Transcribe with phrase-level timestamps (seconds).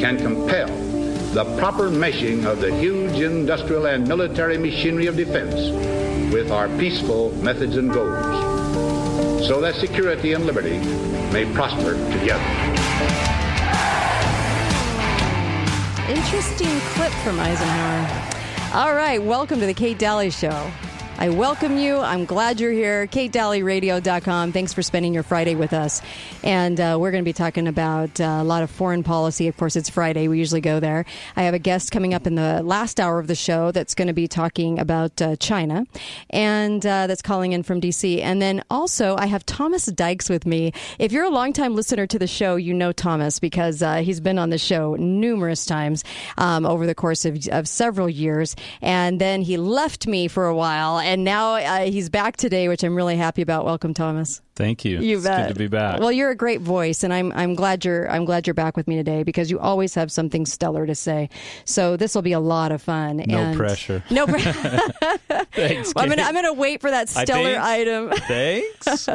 [0.00, 0.66] can compel
[1.34, 5.54] the proper meshing of the huge industrial and military machinery of defense
[6.32, 10.78] with our peaceful methods and goals, so that security and liberty
[11.34, 12.42] may prosper together.
[16.08, 18.32] Interesting clip from Eisenhower.
[18.72, 20.72] All right, welcome to the Kate Daly Show.
[21.22, 21.98] I welcome you.
[21.98, 23.06] I'm glad you're here.
[23.06, 24.52] KateDalyRadio.com.
[24.52, 26.00] Thanks for spending your Friday with us.
[26.42, 29.46] And uh, we're going to be talking about uh, a lot of foreign policy.
[29.46, 30.28] Of course, it's Friday.
[30.28, 31.04] We usually go there.
[31.36, 34.08] I have a guest coming up in the last hour of the show that's going
[34.08, 35.84] to be talking about uh, China
[36.30, 38.22] and uh, that's calling in from D.C.
[38.22, 40.72] And then also, I have Thomas Dykes with me.
[40.98, 44.38] If you're a longtime listener to the show, you know Thomas because uh, he's been
[44.38, 46.02] on the show numerous times
[46.38, 48.56] um, over the course of, of several years.
[48.80, 52.84] And then he left me for a while and now uh, he's back today, which
[52.84, 53.64] I'm really happy about.
[53.64, 54.42] Welcome, Thomas.
[54.60, 55.00] Thank you.
[55.00, 55.48] You it's bet.
[55.48, 56.00] good to be back.
[56.00, 58.86] Well, you're a great voice, and I'm I'm glad you're I'm glad you're back with
[58.86, 61.30] me today because you always have something stellar to say.
[61.64, 63.22] So this will be a lot of fun.
[63.26, 64.04] no and pressure.
[64.10, 64.52] No pressure.
[65.52, 65.92] Thanks.
[65.96, 68.10] I'm gonna I'm gonna wait for that I stellar item.
[68.28, 69.06] Thanks.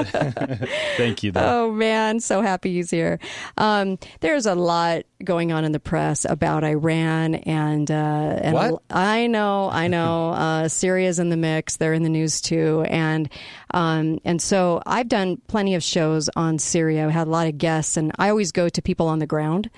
[0.97, 1.31] Thank you.
[1.31, 1.67] Though.
[1.67, 3.19] Oh man, so happy he's here.
[3.59, 7.93] Um, there's a lot going on in the press about Iran and uh,
[8.41, 8.81] and What?
[8.89, 10.31] I know, I know.
[10.31, 11.77] Uh, Syria's in the mix.
[11.77, 13.29] They're in the news too, and
[13.71, 17.07] um, and so I've done plenty of shows on Syria.
[17.07, 19.69] I had a lot of guests, and I always go to people on the ground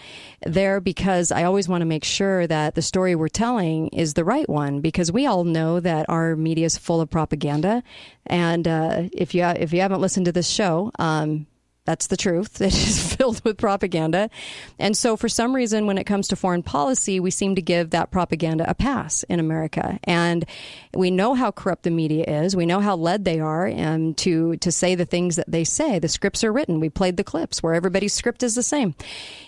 [0.45, 4.25] there because I always want to make sure that the story we're telling is the
[4.25, 4.81] right one.
[4.81, 7.83] Because we all know that our media is full of propaganda,
[8.25, 10.91] and uh, if you if you haven't listened to this show.
[10.99, 11.47] Um,
[11.87, 12.61] that's the truth.
[12.67, 14.29] It is filled with propaganda.
[14.77, 17.91] And so, for some reason, when it comes to foreign policy, we seem to give
[17.91, 19.97] that propaganda a pass in America.
[20.03, 20.45] And
[20.93, 22.57] we know how corrupt the media is.
[22.57, 25.97] We know how led they are um, to, to say the things that they say.
[25.97, 26.81] The scripts are written.
[26.81, 28.93] We played the clips where everybody's script is the same.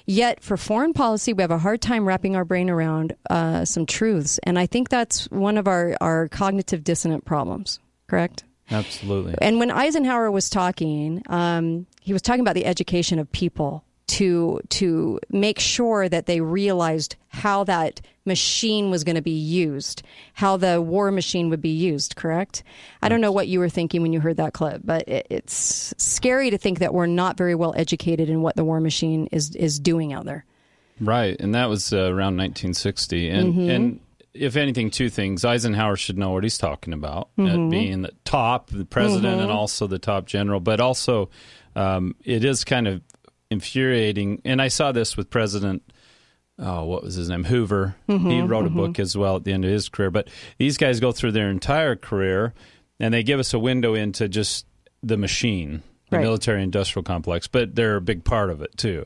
[0.06, 3.86] Yet, for foreign policy, we have a hard time wrapping our brain around uh, some
[3.86, 4.40] truths.
[4.44, 8.46] And I think that's one of our, our cognitive dissonant problems, correct?
[8.72, 9.36] Absolutely.
[9.42, 14.60] And when Eisenhower was talking, um, he was talking about the education of people to
[14.70, 20.02] to make sure that they realized how that machine was going to be used,
[20.34, 22.16] how the war machine would be used.
[22.16, 22.64] Correct?
[23.04, 25.94] I don't know what you were thinking when you heard that clip, but it, it's
[26.00, 29.56] scary to think that we're not very well educated in what the war machine is
[29.56, 30.46] is doing out there.
[31.00, 33.30] Right, and that was uh, around 1960.
[33.30, 33.70] And Mm-hmm.
[33.70, 34.00] and
[34.34, 37.70] if anything, two things: Eisenhower should know what he's talking about, uh, Mm-hmm.
[37.70, 40.60] being the top, the president, and also the top general.
[40.60, 41.30] But also,
[41.80, 43.02] um, it is kind of
[43.50, 44.42] infuriating.
[44.46, 45.84] And I saw this with President.
[46.58, 47.46] Oh, what was his name?
[47.46, 47.96] Hoover.
[48.10, 50.12] Mm-hmm, he wrote a book as well at the end of his career.
[50.12, 52.54] But these guys go through their entire career,
[53.00, 54.66] and they give us a window into just
[55.02, 56.24] the machine, the Right.
[56.24, 57.48] military industrial complex.
[57.48, 59.06] But they're a big part of it too.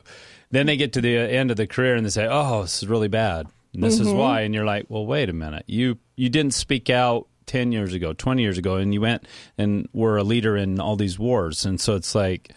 [0.50, 2.88] Then they get to the end of the career and they say, "Oh, this is
[2.88, 3.46] really bad.
[3.72, 5.64] And this is why." And you're like, "Well, wait a minute.
[5.66, 9.26] You you didn't speak out 10 years ago, 20 years ago and you went
[9.58, 12.52] and were a leader in all these wars." And so it's like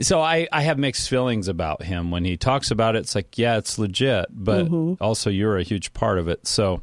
[0.00, 3.00] so I, I have mixed feelings about him when he talks about it.
[3.00, 5.02] It's like, yeah, it's legit, but mm-hmm.
[5.02, 6.46] also you're a huge part of it.
[6.46, 6.82] So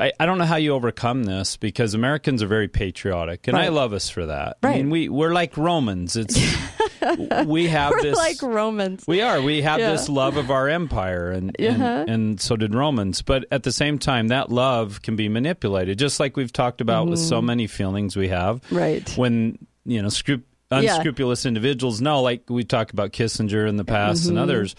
[0.00, 3.68] I, I don't know how you overcome this because Americans are very patriotic, and I
[3.68, 4.58] love us for that.
[4.62, 4.74] Right.
[4.74, 6.16] I mean, we we're like Romans.
[6.16, 6.36] It's
[7.46, 9.04] we have We're this like Romans.
[9.06, 9.40] we are.
[9.40, 9.92] We have Yeah.
[9.92, 11.84] this love of our empire, and, Uh-huh.
[11.84, 13.22] and and so did Romans.
[13.22, 17.08] But at the same time, that love can be manipulated, just like we've talked about
[17.08, 18.62] with so many feelings we have.
[18.62, 18.76] Mm-hmm.
[18.76, 19.16] Right.
[19.16, 20.38] When you know, Yeah.
[20.78, 24.30] unscrupulous individuals know, like we talked about Kissinger in the past Mm-hmm.
[24.30, 24.74] and others.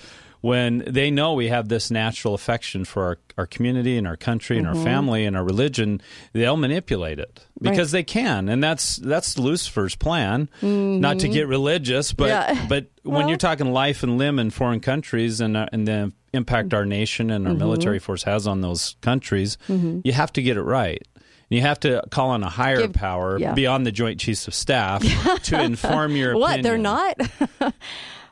[0.48, 4.58] When they know we have this natural affection for our, our community and our country
[4.58, 4.78] and Mm-hmm.
[4.80, 6.02] our family and our religion,
[6.34, 10.50] they'll manipulate it because they can, and that's that's Lucifer's plan.
[10.62, 12.56] Not to get religious, but Mm-hmm.
[12.60, 12.66] Yeah.
[12.70, 16.12] but when Well- you're talking life and limb in foreign countries and uh, and the
[16.34, 17.60] impact our nation and our Mm-hmm.
[17.60, 21.02] military force has on those countries, you have to get it right.
[21.50, 23.54] You have to call on a higher Give- power yeah.
[23.54, 25.02] beyond the Joint Chiefs of Staff
[25.44, 26.60] to inform your What?
[26.60, 26.64] opinion.
[26.64, 27.74] They're not?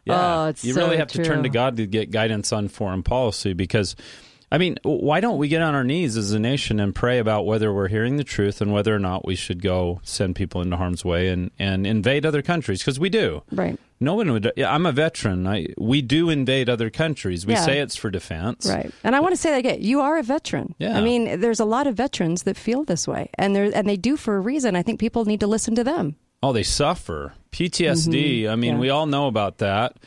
[0.05, 0.43] Yeah.
[0.43, 3.01] Oh, it's you so really have to turn to God to get guidance on foreign
[3.03, 3.95] policy because,
[4.51, 7.45] I mean, why don't we get on our knees as a nation and pray about
[7.47, 10.77] whether we're hearing the truth and whether or not we should go send people into
[10.77, 12.79] harm's way and, and invade other countries?
[12.81, 13.41] Because we do.
[13.51, 13.79] right.
[14.01, 14.51] No one would.
[14.57, 15.47] Yeah, I'm a veteran.
[15.47, 17.45] I, we do invade other countries.
[17.45, 17.65] We Yeah.
[17.65, 18.67] say it's for defense.
[18.69, 18.91] Right.
[19.05, 19.77] And I want to say that again.
[19.81, 20.75] You are a veteran.
[20.79, 20.97] Yeah.
[20.97, 23.95] I mean, there's a lot of veterans that feel this way, and they and they
[23.95, 24.75] do for a reason.
[24.75, 26.17] I think people need to listen to them.
[26.45, 28.47] Oh, they suffer PTSD.
[28.49, 28.75] I mean, Mm-hmm.
[28.75, 28.79] Yeah.
[28.79, 29.97] we all know about that,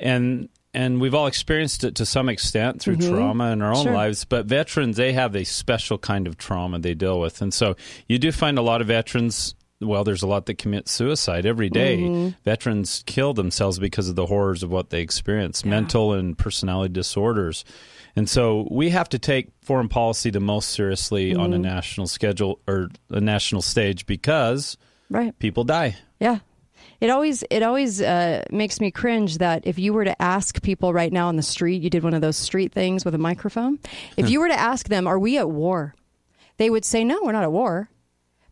[0.00, 3.84] and and we've all experienced it to some extent through trauma in our own Mm-hmm.
[3.84, 3.92] Sure.
[3.94, 4.24] lives.
[4.24, 7.76] But veterans, they have a special kind of trauma they deal with, and so
[8.08, 9.54] you do find a lot of veterans.
[9.80, 11.98] Well, there's a lot that commit suicide every day.
[11.98, 12.28] Mm-hmm.
[12.44, 17.64] Veterans kill themselves because of the horrors of what they experience, mental and personality disorders.
[18.16, 21.54] And so we have to take foreign policy the most seriously on Mm-hmm.
[21.54, 24.76] a national schedule or a national stage because
[25.10, 25.38] Right.
[25.38, 25.96] people die.
[26.20, 26.38] Yeah.
[27.00, 30.92] It always it always uh, makes me cringe that if you were to ask people
[30.92, 33.78] right now on the street, you did one of those street things with a microphone.
[34.16, 35.94] If you were to ask them, "Are we at war?"
[36.56, 37.90] They would say, "No, we're not at war."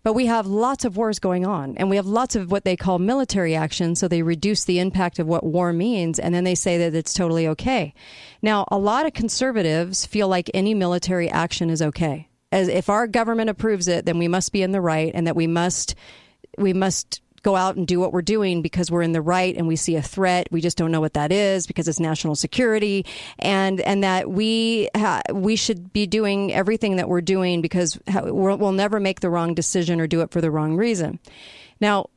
[0.05, 2.75] But we have lots of wars going on, and we have lots of what they
[2.75, 3.95] call military action.
[3.95, 7.15] So they reduce the impact of what war means, and then they say that it's
[7.15, 7.95] totally okay.
[8.43, 12.29] Now, a lot of conservatives feel like any military action is okay.
[12.51, 15.37] As if our government approves it, then we must be in the right, and that
[15.37, 15.95] we must
[16.59, 19.67] we must go out and do what we're doing because we're in the right and
[19.67, 20.47] we see a threat.
[20.51, 23.05] We just don't know what that is because it's national security,
[23.39, 28.73] and and that we ha- we should be doing everything that we're doing because we'll
[28.73, 31.19] never make the wrong decision or do it for the wrong reason.
[31.81, 32.11] Now,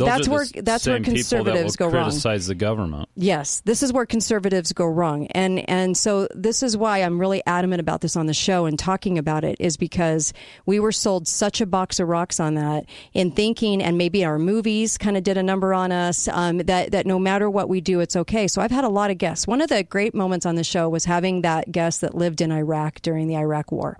[0.00, 2.04] Those That's where- that's where conservatives go wrong.
[2.04, 3.08] Criticize the government.
[3.16, 5.26] Yes, this is where conservatives go wrong.
[5.28, 8.78] And and so this is why I'm really adamant about this on the show and
[8.78, 10.32] talking about it is because
[10.64, 14.38] we were sold such a box of rocks on that in thinking and maybe our
[14.38, 17.82] movies kind of did a number on us um, that that no matter what we
[17.82, 18.48] do it's okay.
[18.48, 19.46] So I've had a lot of guests.
[19.46, 22.50] One of the great moments on the show was having that guest that lived in
[22.50, 23.98] Iraq during the Iraq war.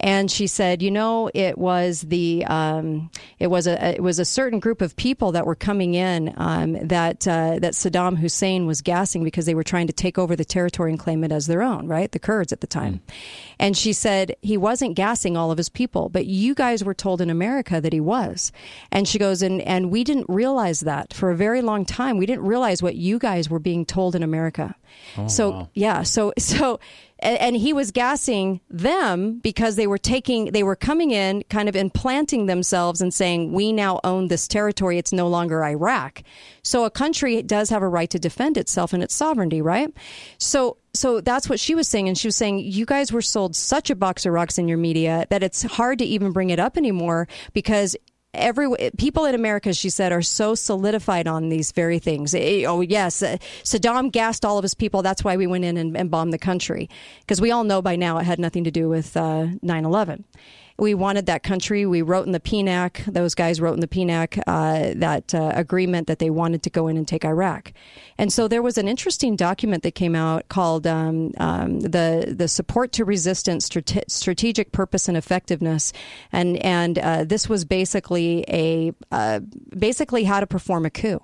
[0.00, 4.24] And she said, you know, it was the um, it was a it was a
[4.24, 8.80] certain group of people that were coming in um, that uh, that Saddam Hussein was
[8.80, 11.62] gassing because they were trying to take over the territory and claim it as their
[11.62, 12.10] own, right?
[12.10, 13.00] The Kurds at the time.
[13.58, 17.20] And she said he wasn't gassing all of his people, but you guys were told
[17.20, 18.52] in America that he was.
[18.90, 22.18] And she goes, and and we didn't realize that for a very long time.
[22.18, 24.74] We didn't realize what you guys were being told in America.
[25.16, 26.78] Oh, so yeah, so so
[27.24, 31.68] and, and he was gassing them because they were taking they were coming in kind
[31.68, 36.22] of implanting themselves and saying we now own this territory it's no longer iraq
[36.62, 39.92] so a country does have a right to defend itself and its sovereignty right
[40.38, 43.56] so so that's what she was saying and she was saying you guys were sold
[43.56, 46.58] such a box of rocks in your media that it's hard to even bring it
[46.58, 47.96] up anymore because
[48.34, 52.34] every people in America, she said, are so solidified on these very things.
[52.34, 55.02] Eh, Oh yes, uh, Saddam gassed all of his people.
[55.02, 56.88] That's why we went in and, and bombed the country
[57.20, 60.24] because we all know by now it had nothing to do with uh, 9/11.
[60.76, 61.86] We wanted that country.
[61.86, 63.04] We wrote in the PNAC.
[63.12, 66.88] Those guys wrote in the PNAC uh, that uh, agreement that they wanted to go
[66.88, 67.72] in and take Iraq.
[68.18, 72.48] And so there was an interesting document that came out called um, um, the the
[72.48, 75.92] Support to Resistance Strate- Strategic Purpose and Effectiveness,
[76.32, 79.40] and and uh, this was basically a uh,
[79.78, 81.20] basically how to perform a coup.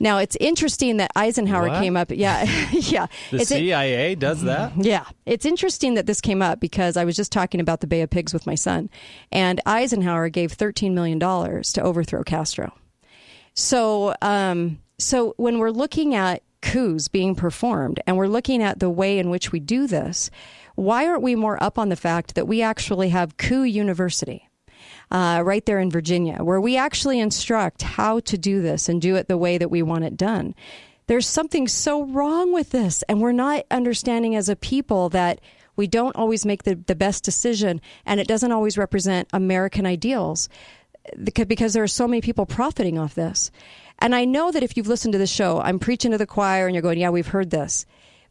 [0.00, 1.80] Now it's interesting that Eisenhower What?
[1.82, 2.10] came up.
[2.10, 3.06] Yeah, yeah.
[3.30, 4.72] The It's- CIA does that.
[4.76, 8.02] yeah, it's interesting that this came up because I was just talking about the Bay
[8.02, 8.90] of Pigs with my son,
[9.32, 12.72] and Eisenhower gave thirteen million dollars to overthrow Castro.
[13.54, 18.90] So, um, so when we're looking at coups being performed, and we're looking at the
[18.90, 20.30] way in which we do this,
[20.74, 24.45] why aren't we more up on the fact that we actually have coup university?
[25.10, 29.16] Uh, right there in Virginia, where we actually instruct how to do this and do
[29.16, 30.54] it the way that we want it done.
[31.06, 35.40] There's something so wrong with this, and we're not understanding as a people that
[35.76, 40.48] we don't always make the, the best decision, and it doesn't always represent American ideals
[41.22, 43.50] because there are so many people profiting off this.
[43.98, 46.66] And I know that if you've listened to the show, I'm preaching to the choir
[46.66, 47.86] and you're going, yeah, we've heard this.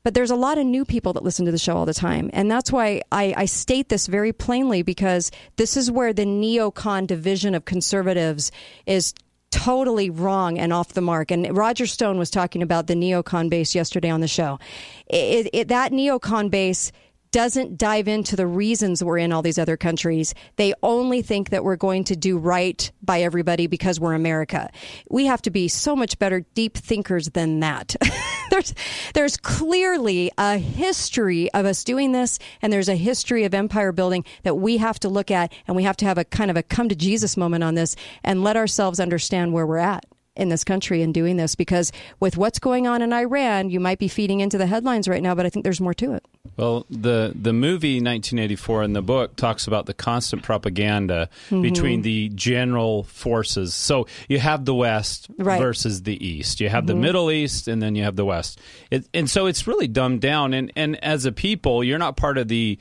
[0.06, 2.30] But there's a lot of new people that listen to the show all the time.
[2.32, 7.08] And that's why I, I state this very plainly because this is where the neocon
[7.08, 8.52] division of conservatives
[8.86, 9.16] is
[9.50, 11.32] totally wrong and off the mark.
[11.32, 14.60] And Roger Stone was talking about the neocon base yesterday on the show.
[15.08, 16.92] It, it, that neocon base
[17.36, 20.34] doesn't dive into the reasons we're in all these other countries.
[20.56, 24.70] They only think that we're going to do right by everybody because we're America.
[25.10, 27.94] We have to be so much better deep thinkers than that.
[28.52, 28.74] there's
[29.16, 34.24] there's clearly a history of us doing this and there's a history of empire building
[34.44, 36.64] that we have to look at and we have to have a kind of a
[36.64, 40.06] come to Jesus moment on this and let ourselves understand where we're at
[40.38, 44.00] in this country and doing this because with what's going on in Iran, you might
[44.00, 46.26] be feeding into the headlines right now, but I think there's more to it.
[46.58, 51.62] Well, the the movie 1984 and the book talks about the constant propaganda Mm-hmm.
[51.62, 53.74] between the general forces.
[53.74, 55.56] So you have the West Right.
[55.56, 55.64] Mm-hmm.
[55.64, 56.60] versus the East.
[56.62, 58.60] You have the Middle East, and then you have the West.
[58.92, 60.54] It, and so it's really dumbed down.
[60.54, 62.78] And and as a people, you're not part of the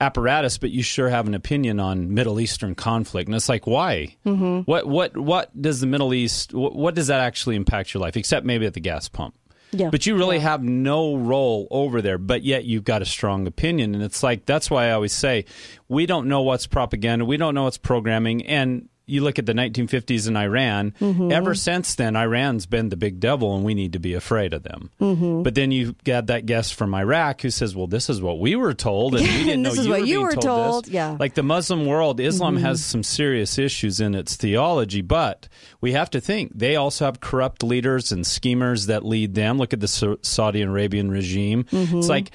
[0.00, 3.26] apparatus, but you sure have an opinion on Middle Eastern conflict.
[3.28, 4.16] And it's like, why?
[4.24, 4.60] Mm-hmm.
[4.60, 6.54] What what what does the Middle East?
[6.54, 8.16] What, what does that actually impact your life?
[8.16, 9.34] Except maybe at the gas pump.
[9.70, 9.90] Yeah.
[9.90, 13.94] But you really have no role over there, but yet you've got a strong opinion.
[13.94, 15.44] And it's like, that's why I always say,
[15.88, 18.46] we don't know what's propaganda, we don't know what's programming.
[18.46, 21.32] And you look at the 1950s in Iran, mm-hmm.
[21.32, 24.62] ever since then, Iran's been the big devil and we need to be afraid of
[24.62, 24.90] them.
[25.00, 25.42] Mm-hmm.
[25.42, 28.54] But then you got that guest from Iraq who says, well, this is what we
[28.56, 30.44] were told, and we didn't know this is you what were you were told.
[30.44, 30.84] told.
[30.84, 31.16] this." Yeah.
[31.18, 32.64] Like the Muslim world, Islam mm-hmm.
[32.64, 35.48] has some serious issues in its theology, but
[35.80, 39.58] we have to think they also have corrupt leaders and schemers that lead them.
[39.58, 41.66] Look at the Sa- Saudi Arabian regime.
[41.70, 42.30] It's like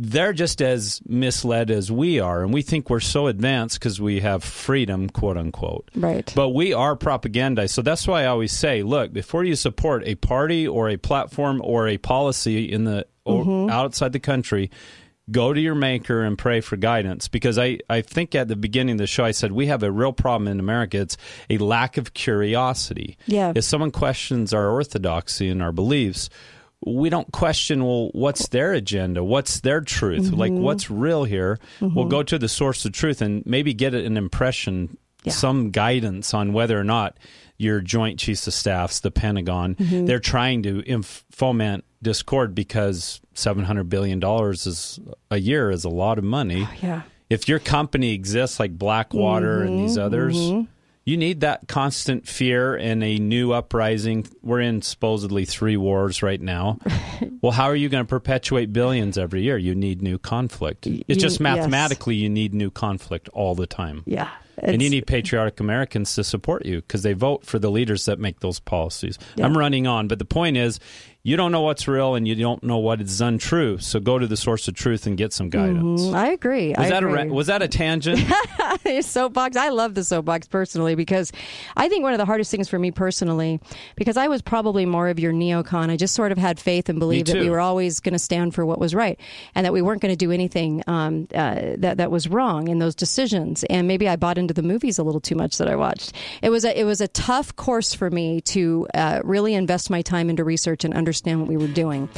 [0.00, 4.20] they're just as misled as we are, and we think we're so advanced because we
[4.20, 5.90] have freedom, quote unquote.
[5.96, 6.32] Right.
[6.36, 7.70] But we are propagandized.
[7.70, 11.60] So that's why I always say, look, before you support a party or a platform
[11.64, 13.70] or a policy in the or mm-hmm.
[13.70, 14.70] outside the country,
[15.32, 17.26] go to your maker and pray for guidance.
[17.26, 19.90] Because I, I think at the beginning of the show I said we have a
[19.90, 21.00] real problem in America.
[21.00, 21.16] It's
[21.50, 23.18] a lack of curiosity.
[23.26, 23.52] Yeah.
[23.54, 26.30] If someone questions our orthodoxy and our beliefs,
[26.84, 29.22] we don't question well what's their agenda?
[29.24, 30.30] What's their truth?
[30.32, 30.62] Like mm-hmm.
[30.62, 31.58] what's real here?
[31.80, 32.08] We'll mm-hmm.
[32.08, 35.32] go to the source of truth and maybe get an impression Yeah.
[35.32, 37.18] some guidance on whether or not
[37.56, 40.06] your joint chiefs of staffs the pentagon mm-hmm.
[40.06, 44.98] they're trying to inf- foment discord because 700 billion dollars is
[45.30, 46.66] a year is a lot of money.
[46.68, 47.02] Oh, yeah.
[47.30, 50.36] if your company exists like Blackwater and these others,
[51.08, 54.26] you need that constant fear and a new uprising.
[54.42, 56.80] We're in supposedly three wars right now.
[57.40, 59.56] well, how are you going to perpetuate billions every year?
[59.56, 60.86] You need new conflict.
[60.86, 61.40] It's you- just yes.
[61.40, 64.02] mathematically, you need new conflict all the time.
[64.04, 64.28] Yeah.
[64.58, 68.18] And you need patriotic Americans to support you because they vote for the leaders that
[68.18, 69.16] make those policies.
[69.40, 70.80] I'm running on, but the point is,
[71.28, 73.76] you don't know what's real and you don't know what is untrue.
[73.76, 76.10] So go to the source of truth and get some guidance.
[76.14, 76.70] I agree.
[76.70, 77.24] Was I that a agree.
[77.24, 78.18] ra- was that a tangent?
[79.02, 79.54] soapbox.
[79.54, 81.30] I love the soapbox personally because
[81.76, 83.60] I think one of the hardest things for me personally,
[83.94, 85.90] because I was probably more of your neocon.
[85.90, 88.54] I just sort of had faith and believed that we were always going to stand
[88.54, 89.20] for what was right
[89.54, 92.78] and that we weren't going to do anything um, uh, that that was wrong in
[92.78, 93.64] those decisions.
[93.64, 96.14] And maybe I bought into the movies a little too much that I watched.
[96.42, 100.00] It was a it was a tough course for me to uh, really invest my
[100.00, 102.08] time into research and understand what we were doing.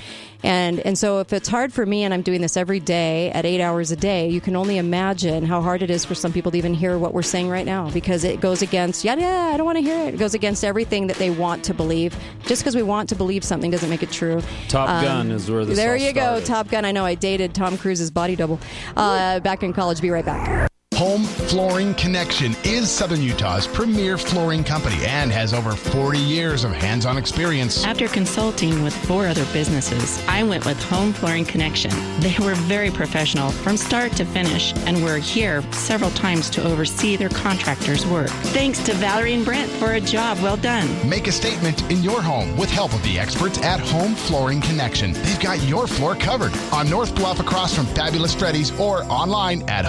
[0.43, 3.45] And and so if it's hard for me and I'm doing this every day at
[3.45, 6.51] eight hours a day, you can only imagine how hard it is for some people
[6.53, 9.57] to even hear what we're saying right now because it goes against yeah yeah I
[9.57, 10.15] don't want to hear it.
[10.15, 12.17] It goes against everything that they want to believe.
[12.47, 14.43] Just because we want to believe something doesn't make it true.
[14.69, 16.41] Top Gun is where this There you go.
[16.41, 16.85] Top Gun.
[16.85, 18.59] I know I dated Tom Cruise's body double
[18.97, 20.01] uh, back in college.
[20.01, 20.71] Be right back.
[21.01, 26.73] Home Flooring Connection is Southern Utah's premier flooring company and has over 40 years of
[26.73, 27.83] hands on experience.
[27.87, 31.91] After consulting with four other businesses, I went with Home Flooring Connection.
[32.21, 37.17] They were very professional from start to finish and were here several times to oversee
[37.17, 38.29] their contractors' work.
[38.53, 40.87] Thanks to Valerie and Brent for a job well done.
[41.09, 45.15] Make a statement in your home with help of the experts at Home Flooring Connection.
[45.15, 49.87] They've got your floor covered on North Bluff across from Fabulous Freddy's or online at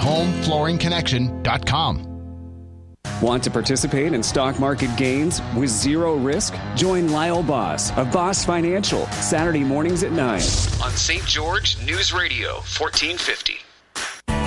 [1.01, 2.07] homeflooringconnection.com.
[3.21, 6.55] Want to participate in stock market gains with zero risk?
[6.75, 10.19] Join Lyle Boss of Boss Financial Saturday mornings at 9.
[10.31, 11.23] on St.
[11.25, 13.57] George News Radio 1450.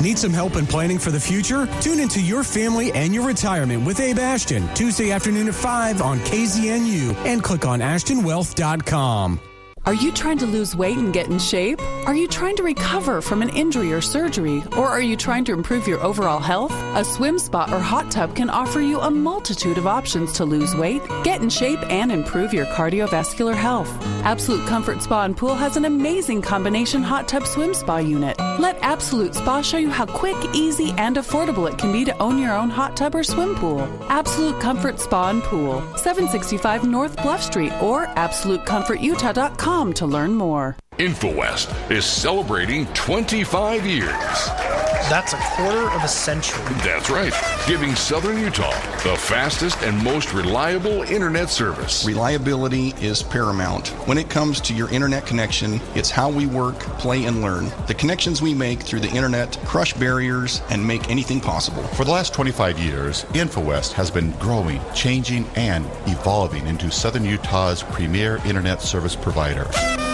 [0.02, 1.68] Need some help in planning for the future?
[1.80, 6.18] Tune into your family and your retirement with Abe Ashton, Tuesday afternoon at 5 on
[6.20, 9.40] KZNU and click on AshtonWealth.com.
[9.86, 11.78] Are you trying to lose weight and get in shape?
[12.06, 14.62] Are you trying to recover from an injury or surgery?
[14.78, 16.72] Or are you trying to improve your overall health?
[16.96, 20.74] A swim spa or hot tub can offer you a multitude of options to lose
[20.74, 23.90] weight, get in shape, and improve your cardiovascular health.
[24.24, 28.38] Absolute Comfort Spa and Pool has an amazing combination hot tub swim spa unit.
[28.58, 32.38] Let Absolute Spa show you how quick, easy, and affordable it can be to own
[32.38, 33.82] your own hot tub or swim pool.
[34.08, 40.76] Absolute Comfort Spa and Pool, 765 North Bluff Street or AbsoluteComfortUtah.com to learn more.
[40.98, 44.93] InfoWest is celebrating 25 years.
[45.10, 46.64] That's a quarter of a century.
[46.78, 47.34] That's right,
[47.66, 52.06] giving Southern Utah the fastest and most reliable internet service.
[52.06, 53.88] Reliability is paramount.
[54.08, 57.70] When it comes to your internet connection, it's how we work, play, and learn.
[57.86, 61.82] The connections we make through the internet crush barriers and make anything possible.
[61.82, 67.82] For the last 25 years, InfoWest has been growing, changing, and evolving into Southern Utah's
[67.82, 69.66] premier internet service provider.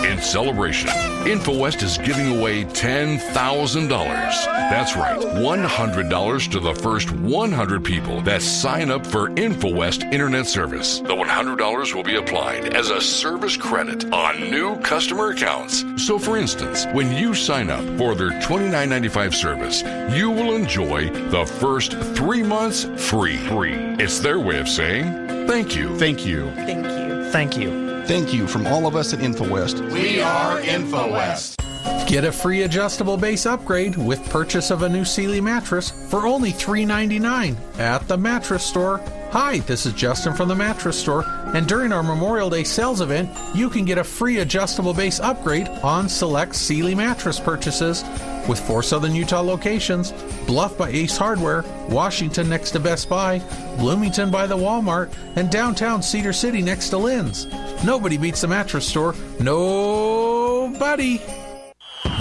[0.04, 4.70] In celebration, InfoWest is giving away $10,000.
[4.80, 11.00] That's right, $100 to the first 100 people that sign up for InfoWest Internet Service.
[11.00, 15.84] The $100 will be applied as a service credit on new customer accounts.
[15.98, 19.82] So, for instance, when you sign up for their $29.95 service,
[20.16, 23.36] you will enjoy the first three months free.
[23.36, 23.74] Free.
[23.98, 25.94] It's their way of saying thank you.
[25.98, 26.50] Thank you.
[26.54, 27.30] Thank you.
[27.30, 28.02] Thank you.
[28.06, 29.92] Thank you from all of us at InfoWest.
[29.92, 31.69] We are InfoWest.
[32.06, 36.52] Get a free adjustable base upgrade with purchase of a new Sealy mattress for only
[36.52, 39.00] $3.99 at the mattress store.
[39.30, 43.30] Hi, this is Justin from the mattress store, and during our Memorial Day sales event,
[43.54, 48.02] you can get a free adjustable base upgrade on select Sealy mattress purchases
[48.48, 50.10] with four Southern Utah locations
[50.48, 53.38] Bluff by Ace Hardware, Washington next to Best Buy,
[53.78, 57.46] Bloomington by the Walmart, and downtown Cedar City next to Lin's.
[57.84, 59.14] Nobody beats the mattress store.
[59.38, 61.20] Nobody.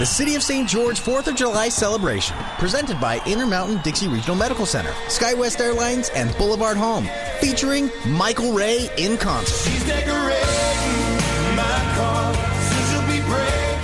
[0.00, 0.66] The City of St.
[0.66, 6.34] George 4th of July celebration, presented by Intermountain Dixie Regional Medical Center, SkyWest Airlines, and
[6.38, 7.06] Boulevard Home,
[7.38, 9.70] featuring Michael Ray in concert.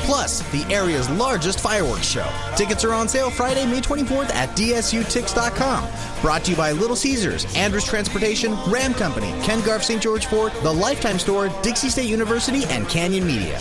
[0.07, 2.27] Plus, the area's largest fireworks show.
[2.57, 5.91] Tickets are on sale Friday, May 24th at dsutix.com.
[6.23, 10.01] Brought to you by Little Caesars, Andrews Transportation, Ram Company, Ken Garff St.
[10.01, 13.59] George Ford, The Lifetime Store, Dixie State University, and Canyon Media.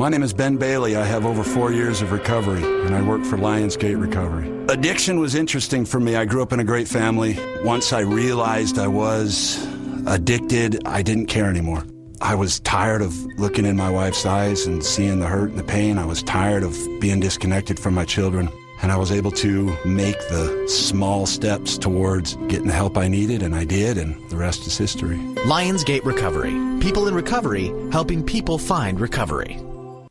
[0.00, 0.94] My name is Ben Bailey.
[0.94, 4.48] I have over four years of recovery, and I work for Lionsgate Recovery.
[4.68, 6.14] Addiction was interesting for me.
[6.14, 7.36] I grew up in a great family.
[7.64, 9.66] Once I realized I was
[10.06, 11.84] addicted, I didn't care anymore.
[12.20, 15.64] I was tired of looking in my wife's eyes and seeing the hurt and the
[15.64, 15.98] pain.
[15.98, 18.50] I was tired of being disconnected from my children.
[18.80, 23.42] And I was able to make the small steps towards getting the help I needed,
[23.42, 25.16] and I did, and the rest is history.
[25.44, 26.52] Lionsgate Recovery.
[26.78, 29.60] People in recovery helping people find recovery.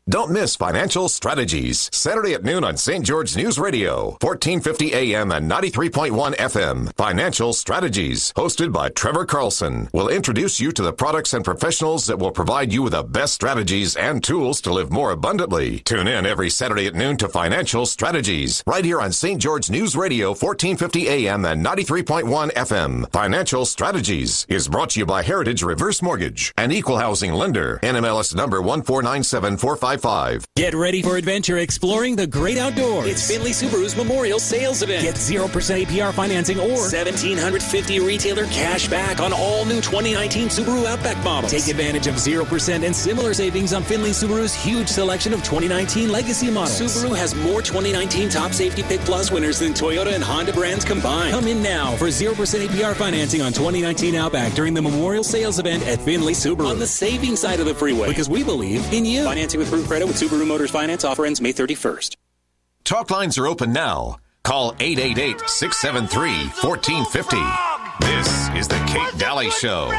[0.10, 3.06] Don't miss Financial Strategies, Saturday at noon on St.
[3.06, 6.96] George News Radio, 1450 AM and 93.1 FM.
[6.96, 12.20] Financial Strategies, hosted by Trevor Carlson, will introduce you to the products and professionals that
[12.20, 15.80] will provide you with the best strategies and tools to live more abundantly.
[15.80, 19.41] Tune in every Saturday at noon to Financial Strategies, right here on St.
[19.41, 23.12] George News Radio, 1450 AM and 93.1 FM.
[23.12, 27.82] Financial Strategies is brought to you by Heritage Reverse Mortgage, an equal housing lender.
[27.84, 29.96] NMLS number 1497455.
[30.55, 33.07] Get ready for adventure exploring the great outdoors.
[33.07, 35.03] It's Finley Subaru's Memorial Sales Event.
[35.03, 35.47] Get 0%
[35.86, 41.51] APR financing or 1750 retailer cash back on all new 2019 Subaru Outback models.
[41.51, 46.51] Take advantage of 0% and similar savings on Finley Subaru's huge selection of 2019 legacy
[46.51, 46.79] models.
[46.79, 51.33] Subaru has more 2019 Top Safety Pick Plus winners than Toyota and Honda brands combined.
[51.33, 55.86] Come in now for 0% APR financing on 2019 Outback during the Memorial Sales Event
[55.88, 56.67] at Finley Subaru.
[56.67, 59.23] On the saving side of the freeway because we believe in you.
[59.23, 62.17] Financing with Proof Credit with Subaru Motors Finance offer ends May 31st.
[62.84, 64.17] Talk lines are open now.
[64.43, 66.30] Call 888 673
[66.62, 67.38] 1450.
[68.06, 69.89] This is the Kate Daly Show.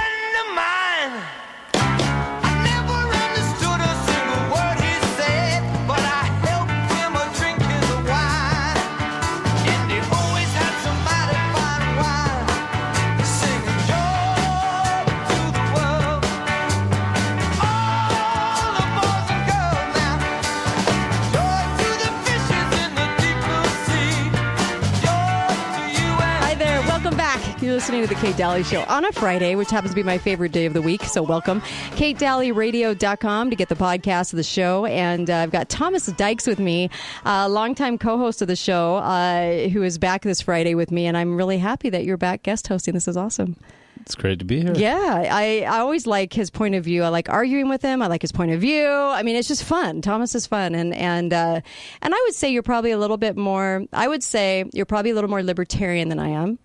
[27.68, 30.16] You're listening to the Kate Daly Show on a Friday, which happens to be my
[30.16, 31.04] favorite day of the week.
[31.04, 31.61] So welcome.
[31.96, 34.87] KateDalyRadio.com to get the podcast of the show.
[34.87, 36.88] And uh, I've got Thomas Dykes with me,
[37.26, 41.04] uh, longtime co-host of the show, uh, who is back this Friday with me.
[41.04, 42.94] And I'm really happy that you're back guest hosting.
[42.94, 43.54] This is awesome.
[44.00, 44.72] It's great to be here.
[44.74, 47.02] Yeah, I, I always like his point of view.
[47.02, 48.00] I like arguing with him.
[48.00, 48.88] I like his point of view.
[48.88, 50.00] I mean, it's just fun.
[50.00, 51.61] Thomas is fun, and and uh,
[52.00, 53.85] and I would say you're probably a little bit more.
[53.92, 56.59] I would say you're probably a little more libertarian than I am.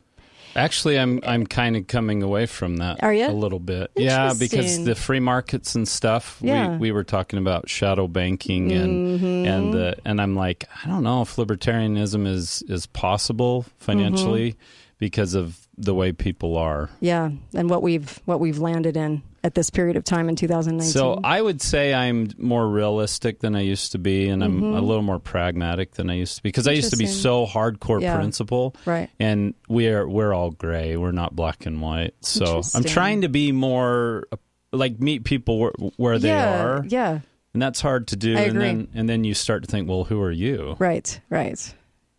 [0.55, 3.01] Actually, I'm I'm kind of coming away from that.
[3.03, 3.27] Are you?
[3.27, 3.91] a little bit?
[3.95, 6.37] Yeah, because the free markets and stuff.
[6.41, 6.71] Yeah.
[6.73, 9.45] We, we were talking about shadow banking and Mhm.
[9.47, 14.59] and the and I'm like, I don't know if libertarianism is is possible financially Mm-hmm.
[14.99, 16.89] because of the way people are.
[16.99, 20.89] Yeah, and what we've what we've landed in at this period of time in 2019.
[20.91, 24.62] So I would say I'm more realistic than I used to be, and I'm a
[24.62, 24.86] mm-hmm.
[24.86, 28.01] little more pragmatic than I used to be because I used to be so hardcore
[28.01, 28.15] Yeah.
[28.15, 29.10] principle, Right.
[29.19, 30.95] And we're we're all gray.
[30.95, 32.13] We're not black and white.
[32.21, 34.27] So I'm trying to be more
[34.71, 37.19] like meet people where, where they yeah, are, Yeah,
[37.53, 38.38] and that's hard to do.
[38.38, 40.75] I and then and then you start to think, well, who are you?
[40.79, 41.73] right, right.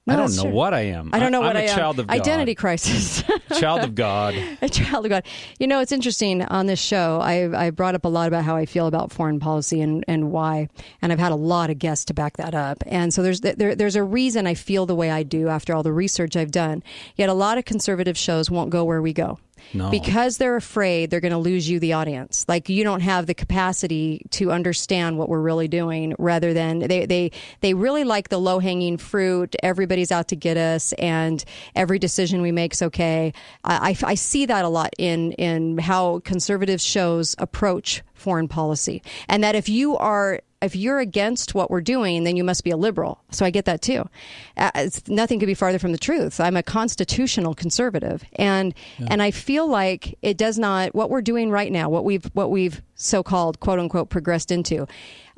[0.06, 1.10] I don't know what I am.
[1.14, 1.78] I don't know what I'm I a am.
[1.78, 2.14] child of God.
[2.14, 3.22] Identity crisis.
[3.58, 4.34] child of God.
[4.60, 5.24] a child of God.
[5.58, 7.20] You know, it's interesting on this show.
[7.22, 10.30] I I brought up a lot about how I feel about foreign policy and, and
[10.30, 10.68] why,
[11.00, 12.82] and I've had a lot of guests to back that up.
[12.86, 15.82] And so there's there, there's a reason I feel the way I do after all
[15.82, 16.82] the research I've done.
[17.16, 19.38] Yet a lot of conservative shows won't go where we go.
[19.72, 19.90] No.
[19.90, 22.44] Because they're afraid they're going to lose you, the audience.
[22.48, 26.14] Like you don't have the capacity to understand what we're really doing.
[26.18, 29.54] Rather than they they they really like the low hanging fruit.
[29.62, 33.32] Everybody's out to get us, and every decision we make is okay.
[33.64, 39.02] I, I, I see that a lot in in how conservative shows approach foreign policy,
[39.28, 42.70] and that if you are if you're against what we're doing, then you must be
[42.70, 43.22] a liberal.
[43.30, 44.08] So I get that too.
[44.56, 46.40] Uh, nothing could be farther from the truth.
[46.40, 49.08] I'm a constitutional conservative, and yeah.
[49.10, 52.50] and I feel like it does not what we're doing right now, what we've what
[52.50, 54.86] we've so called quote unquote progressed into.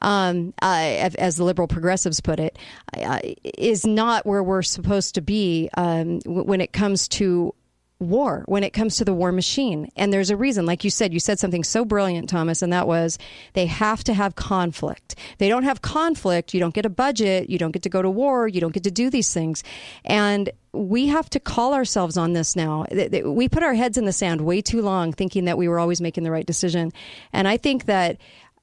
[0.01, 2.59] Um, uh, as the liberal progressives put it,
[2.95, 7.55] uh, is not where we're supposed to be um, when it comes to
[7.99, 9.91] war when it comes to the war machine.
[9.97, 12.87] And there's a reason, like you said, you said something so brilliant, Thomas, and that
[12.87, 13.19] was
[13.55, 15.15] they have to have conflict.
[15.39, 18.11] They don't have conflict, you don't get a budget, you don't get to go to
[18.11, 19.65] war, you don't get to do these things.
[20.05, 22.85] And we have to call ourselves on this now.
[23.25, 26.01] We put our heads in the sand way too long thinking that we were always
[26.03, 26.93] making the right decision.
[27.33, 28.19] And I think that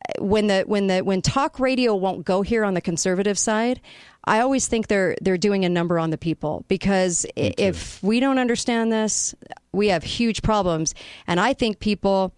[0.07, 3.81] uh, when the when the when talk radio won't go here on the conservative side,
[4.25, 8.39] I always think they're they're doing a number on the people because if we don't
[8.39, 9.35] understand this,
[9.71, 10.95] we have huge problems.
[11.27, 12.33] And I think people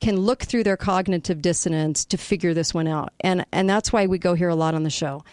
[0.00, 3.12] can look through their cognitive dissonance to figure this one out.
[3.20, 5.24] And and that's why we go here a lot on the show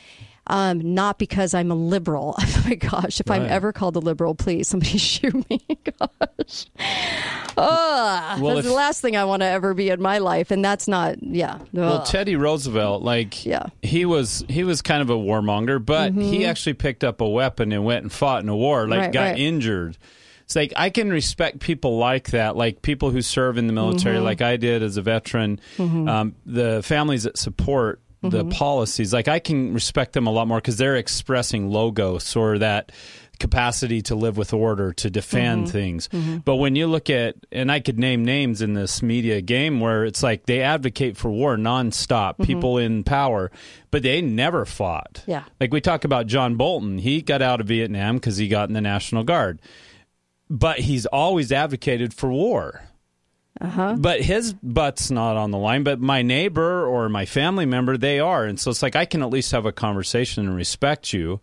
[0.47, 2.35] um, not because I'm a liberal.
[2.39, 3.41] oh my gosh, if right.
[3.41, 5.61] I'm ever called a liberal, please somebody shoot me.
[5.99, 6.67] gosh.
[7.57, 10.51] Oh, well, that's if, the last thing I want to ever be in my life,
[10.51, 11.21] and that's not.
[11.21, 11.59] Yeah.
[11.73, 13.67] Well, Teddy Roosevelt, like, yeah.
[13.81, 16.21] he was he was kind of a warmonger, but mm-hmm.
[16.21, 19.11] he actually picked up a weapon and went and fought in a war, like, right,
[19.11, 19.39] got right.
[19.39, 19.97] injured.
[20.43, 24.17] It's like I can respect people like that, like people who serve in the military,
[24.17, 24.25] mm-hmm.
[24.25, 25.59] like I did as a veteran.
[25.77, 26.07] Mm-hmm.
[26.07, 27.99] Um, the families that support
[28.29, 28.49] the Mm-hmm.
[28.49, 29.13] policies.
[29.13, 32.91] Like I can respect them a lot more because they're expressing logos or that
[33.37, 35.69] capacity to live with order to defend Mhm.
[35.69, 36.07] things.
[36.07, 36.45] Mhm.
[36.45, 40.05] But when you look at, and I could name names in this media game where
[40.05, 42.45] it's like they advocate for war nonstop, Mhm.
[42.45, 43.51] people in power,
[43.91, 45.21] but they never fought.
[45.27, 45.43] Yeah.
[45.59, 48.73] Like we talk about John Bolton, he got out of Vietnam because he got in
[48.73, 49.59] the National Guard,
[50.49, 52.83] but he's always advocated for war.
[53.61, 53.95] Uh-huh.
[53.97, 55.83] But his butt's not on the line.
[55.83, 58.45] But my neighbor or my family member, they are.
[58.45, 61.39] And so it's like I can at least have a conversation and respect you.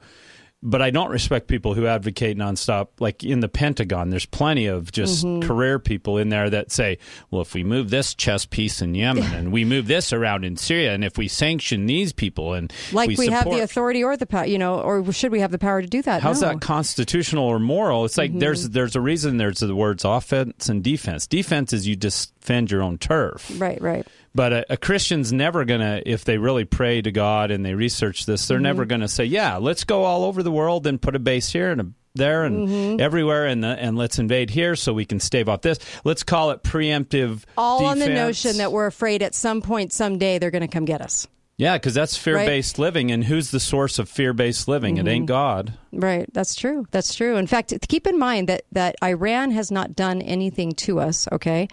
[0.65, 2.89] But I don't respect people who advocate nonstop.
[3.01, 5.43] Like in the Pentagon, there's plenty of just Mhm.
[5.43, 6.99] career people in there that say,
[7.33, 10.57] well, if we move this chess piece in Yemen and we move this around in
[10.57, 14.17] Syria and if we sanction these people and Like we, have support- the authority or
[14.17, 16.23] the power, you know, or should we have the power to do that?
[16.23, 16.49] How's No.
[16.51, 18.05] that constitutional or moral?
[18.05, 18.39] It's like Mhm.
[18.41, 21.27] there's there's a reason there's the words offense and defense.
[21.27, 23.51] Defense is you defend your own turf.
[23.59, 24.07] Right, right.
[24.35, 27.75] But a, a Christian's never going to, if they really pray to God and they
[27.75, 28.63] research this, they're Mhm.
[28.63, 31.51] never going to say, yeah, let's go all over the world and put a base
[31.53, 33.01] here and a there and Mhm.
[33.01, 35.79] everywhere and the, and let's invade here so we can stave off this.
[36.05, 40.39] Let's call it preemptive All on the notion that we're afraid at some point, someday,
[40.39, 41.27] they're going to come get us.
[41.57, 43.11] Yeah, because that's fear based living.
[43.11, 44.99] And who's the source of fear based living?
[44.99, 45.29] It ain't Mhm.
[45.29, 45.73] God.
[45.95, 46.87] Right, that's true.
[46.91, 47.37] That's true.
[47.37, 51.29] In fact, keep in mind that that Iran has not done anything to us.
[51.31, 51.69] Okay,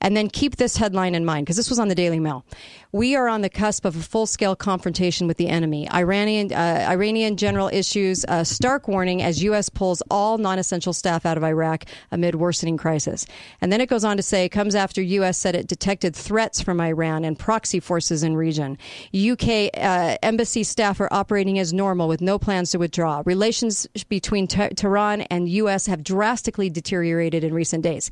[0.00, 2.44] and then keep this headline in mind because this was on the Daily Mail.
[2.92, 5.90] We are on the cusp of a full scale confrontation with the enemy.
[5.90, 9.68] Iranian uh, Iranian general issues a stark warning as U.S.
[9.68, 13.26] pulls all non essential staff out of Iraq amid worsening crisis.
[13.60, 15.36] And then it goes on to say comes after U.S.
[15.36, 18.78] said it detected threats from Iran and proxy forces in region.
[19.12, 23.22] UK uh, embassy staff are operating as normal with no plans to withdraw.
[23.26, 23.63] Relations
[24.08, 25.86] between Te- Tehran and U.S.
[25.86, 28.10] have drastically deteriorated in recent days.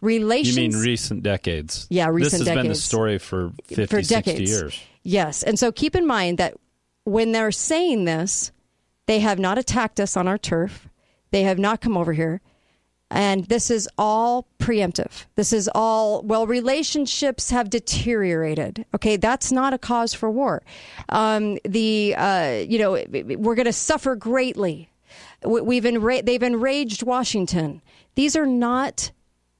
[0.00, 0.56] Relations.
[0.56, 1.86] You mean recent decades?
[1.90, 2.30] Yeah, recent decades.
[2.30, 2.84] This has been the decades.
[2.84, 4.50] story for 50, for 60 decades.
[4.50, 4.80] years.
[5.02, 5.42] Yes.
[5.42, 6.56] And so keep in mind that
[7.04, 8.52] when they're saying this,
[9.06, 10.88] they have not attacked us on our turf.
[11.30, 12.40] They have not come over here.
[13.10, 15.24] And this is all preemptive.
[15.34, 18.84] This is all, well, relationships have deteriorated.
[18.94, 20.62] Okay, that's not a cause for war.
[21.08, 22.92] Um, the, uh, you know,
[23.38, 24.90] we're going to suffer greatly.
[25.42, 27.80] We- We've enra- they've enraged Washington.
[28.14, 29.10] These are not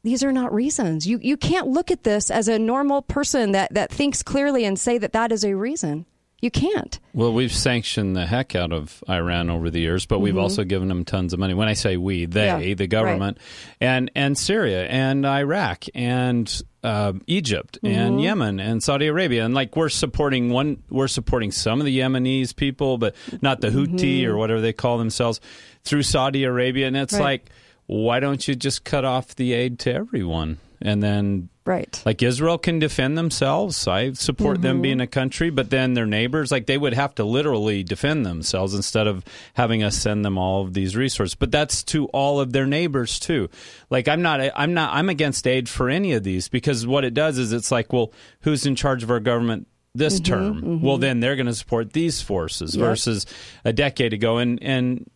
[0.05, 1.07] these are not reasons.
[1.07, 4.79] You you can't look at this as a normal person that that thinks clearly and
[4.79, 6.07] say that that is a reason.
[6.41, 7.01] You can't.
[7.15, 10.41] Well, we've sanctioned the heck out of Iran over the years, but we've Mhm.
[10.43, 11.53] also given them tons of money.
[11.53, 13.39] When I say we, they, Yeah, the government,
[13.81, 18.23] and and Syria and Iraq and uh, Egypt and Mhm.
[18.23, 22.55] Yemen and Saudi Arabia, and like we're supporting one, we're supporting some of the Yemenis
[22.55, 24.27] people, but not the Houthi Mhm.
[24.27, 25.41] or whatever they call themselves
[25.83, 27.23] through Saudi Arabia, and it's Right.
[27.23, 27.51] like,
[27.87, 32.01] why don't you just cut off the aid to everyone and then Right.
[32.07, 33.87] like Israel can defend themselves.
[33.87, 34.83] I support them Mhm.
[34.83, 38.73] being a country, but then their neighbors, like they would have to literally defend themselves
[38.75, 39.23] instead of
[39.55, 41.35] having us send them all of these resources.
[41.35, 43.51] But that's to all of their neighbors too.
[43.91, 47.13] Like I'm not, I'm not, I'm against aid for any of these because what it
[47.13, 49.67] does is it's like, well, who's in charge of our government?
[49.95, 50.81] This Mhm, term, mhm.
[50.81, 52.85] well, then they're going to support these forces Yep.
[52.85, 53.27] versus
[53.65, 55.07] a decade ago, and and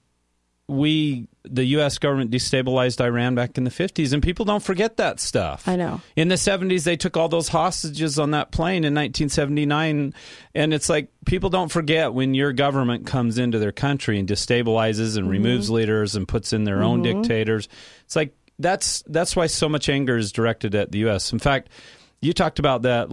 [0.68, 1.98] we the U.S.
[1.98, 5.66] government destabilized Iran back in the 50s, and people don't forget that stuff.
[5.66, 6.00] I know.
[6.14, 10.14] In the 70s, they took all those hostages on that plane in 1979,
[10.54, 15.16] and it's like people don't forget when your government comes into their country and destabilizes
[15.16, 15.30] and Mhm.
[15.30, 17.22] removes leaders and puts in their own Mhm.
[17.22, 17.68] dictators.
[18.04, 21.32] It's like that's that's why so much anger is directed at the U.S.
[21.32, 21.70] In fact,
[22.20, 23.08] you talked about that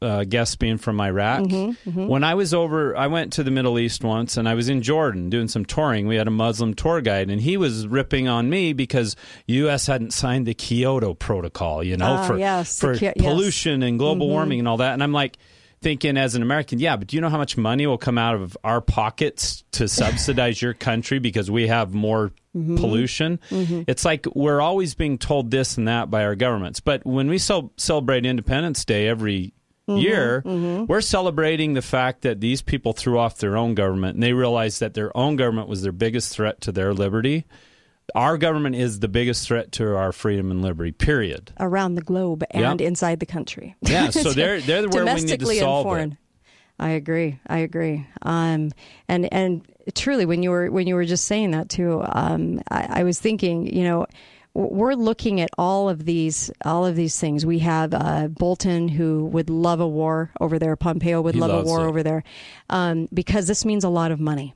[0.00, 1.40] uh, guest being from Iraq.
[1.42, 2.06] Mhm, mhm.
[2.06, 4.80] When I was over, I went to the Middle East once, and I was in
[4.82, 6.06] Jordan doing some touring.
[6.06, 9.16] We had a Muslim tour guide, and he was ripping on me because
[9.48, 9.86] U.S.
[9.86, 13.14] hadn't signed the Kyoto Protocol, you know, Ah, for yes, for Ki- yes.
[13.18, 14.30] pollution and global Mhm.
[14.30, 14.92] warming and all that.
[14.94, 15.36] And I'm like.
[15.80, 18.34] Thinking as an American, yeah, but do you know how much money will come out
[18.34, 22.78] of our pockets to subsidize your country because we have more Mhm.
[22.78, 23.38] pollution?
[23.50, 23.84] Mhm.
[23.86, 26.80] It's like we're always being told this and that by our governments.
[26.80, 29.52] But when we cel- celebrate Independence Day every
[29.88, 30.86] Mhm, year, mhm.
[30.86, 34.80] we're celebrating the fact that these people threw off their own government and they realized
[34.80, 37.44] that their own government was their biggest threat to their liberty.
[38.14, 41.52] Our government is the biggest threat to our freedom and liberty, period.
[41.60, 43.76] Around the globe and inside the country.
[43.82, 45.96] Yeah, so they're- they're where we need to Domestically solve and it.
[45.96, 46.18] foreign.
[46.80, 47.38] I agree.
[47.46, 48.06] I agree.
[48.22, 48.70] Um,
[49.08, 49.62] and and
[49.94, 53.18] truly, when you were when you were just saying that too, um, I, I was
[53.18, 54.06] thinking, you know,
[54.54, 57.46] we're looking at all of these all of these things.
[57.46, 60.74] We have uh, Bolton who would love a war over there.
[60.76, 61.88] Pompeo would He love a war it.
[61.88, 62.24] over there
[62.70, 64.54] um, because this means a lot of money,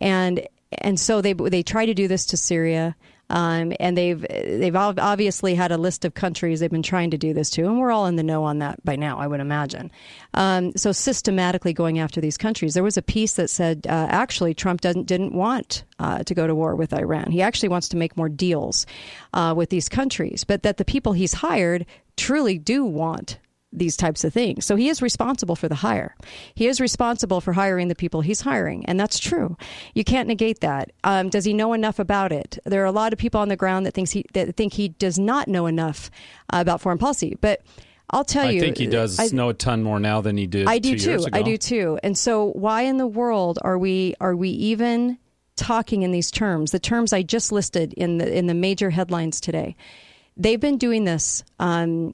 [0.00, 0.46] and
[0.78, 2.96] and so they they try to do this to Syria.
[3.30, 7.32] Um, and they've they've obviously had a list of countries they've been trying to do
[7.32, 9.90] this to, and we're all in the know on that by now, I would imagine.
[10.34, 12.74] Um, so systematically going after these countries.
[12.74, 16.46] There was a piece that said uh, actually Trump doesn't didn't want uh, to go
[16.46, 17.30] to war with Iran.
[17.30, 18.86] He actually wants to make more deals
[19.32, 23.38] uh, with these countries, but that the people he's hired truly do want
[23.76, 24.64] these types of things.
[24.64, 26.14] So he is responsible for the hire.
[26.54, 29.56] He is responsible for hiring the people he's hiring, and that's true.
[29.94, 30.92] You can't negate that.
[31.02, 32.58] Um, does he know enough about it?
[32.64, 34.88] There are a lot of people on the ground that thinks he that think he
[34.88, 36.10] does not know enough
[36.52, 37.62] uh, about foreign policy, but.
[38.10, 38.60] I'll tell you.
[38.60, 40.68] I think he does I- know a ton more now than he did.
[40.68, 41.24] I do too.
[41.32, 41.98] I do too.
[42.02, 45.18] And so, why in the world are we are we even
[45.56, 46.70] talking in these terms?
[46.70, 49.74] The terms I just listed in the in the major headlines today.
[50.36, 51.44] They've been doing this.
[51.60, 52.12] Um,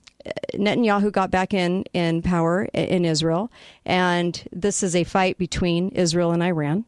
[0.54, 3.50] Netanyahu got back in in power in Israel,
[3.86, 6.84] and this is a fight between Israel and Iran.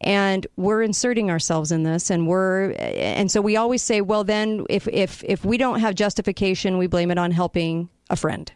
[0.00, 4.66] And we're inserting ourselves in this, and we're and so we always say, well, then
[4.68, 8.52] if if if we don't have justification, we blame it on helping a friend.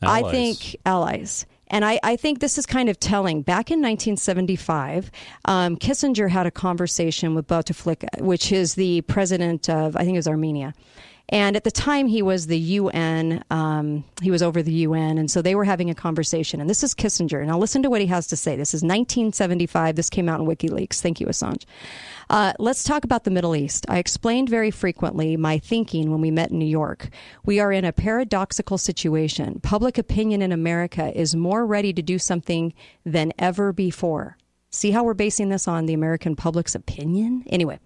[0.00, 1.46] I think allies.
[1.72, 3.42] And I, I think this is kind of telling.
[3.42, 5.10] Back in 1975,
[5.46, 10.18] um, Kissinger had a conversation with Bouteflika, which is the president of, I think it
[10.18, 10.74] was Armenia.
[11.30, 15.16] And at the time, he was the UN, um, he was over the UN.
[15.16, 16.60] And so they were having a conversation.
[16.60, 17.46] And this is Kissinger.
[17.46, 18.54] Now, listen to what he has to say.
[18.54, 19.96] This is 1975.
[19.96, 21.00] This came out in WikiLeaks.
[21.00, 21.64] Thank you, Assange.
[22.32, 23.84] Uh, let's talk about the Middle East.
[23.90, 27.10] I explained very frequently my thinking when we met in New York.
[27.44, 29.60] We are in a paradoxical situation.
[29.60, 32.72] Public opinion in America is more ready to do something
[33.04, 34.38] than ever before.
[34.70, 37.44] See how we're basing this on the American public's opinion?
[37.48, 37.78] Anyway,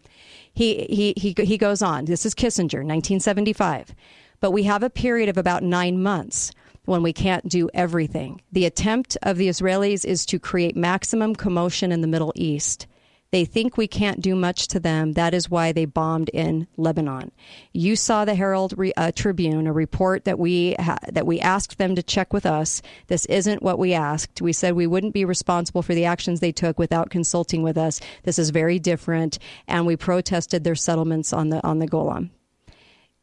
[0.52, 2.04] he, he, he, he goes on.
[2.04, 3.96] This is Kissinger, 1975.
[4.38, 6.52] But we have a period of about nine months
[6.84, 8.40] when we can't do everything.
[8.52, 12.86] The attempt of the Israelis is to create maximum commotion in the Middle East.
[13.30, 15.12] They think we can't do much to them.
[15.12, 17.32] That is why they bombed in Lebanon.
[17.72, 21.94] You saw the Herald uh, Tribune, a report that we ha- that we asked them
[21.96, 22.82] to check with us.
[23.08, 24.40] This isn't what we asked.
[24.40, 28.00] We said we wouldn't be responsible for the actions they took without consulting with us.
[28.22, 32.30] This is very different, and we protested their settlements on the on the Golan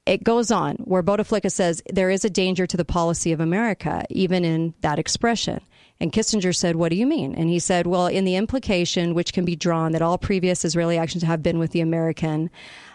[0.05, 4.03] it goes on where Bouteflika says there is a danger to the policy of America,
[4.09, 5.61] even in that expression.
[5.99, 7.35] And Kissinger said, What do you mean?
[7.35, 10.97] And he said, Well, in the implication which can be drawn that all previous Israeli
[10.97, 12.49] actions have been with the American,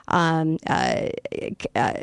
[0.09, 1.09] um, uh,
[1.75, 1.95] uh,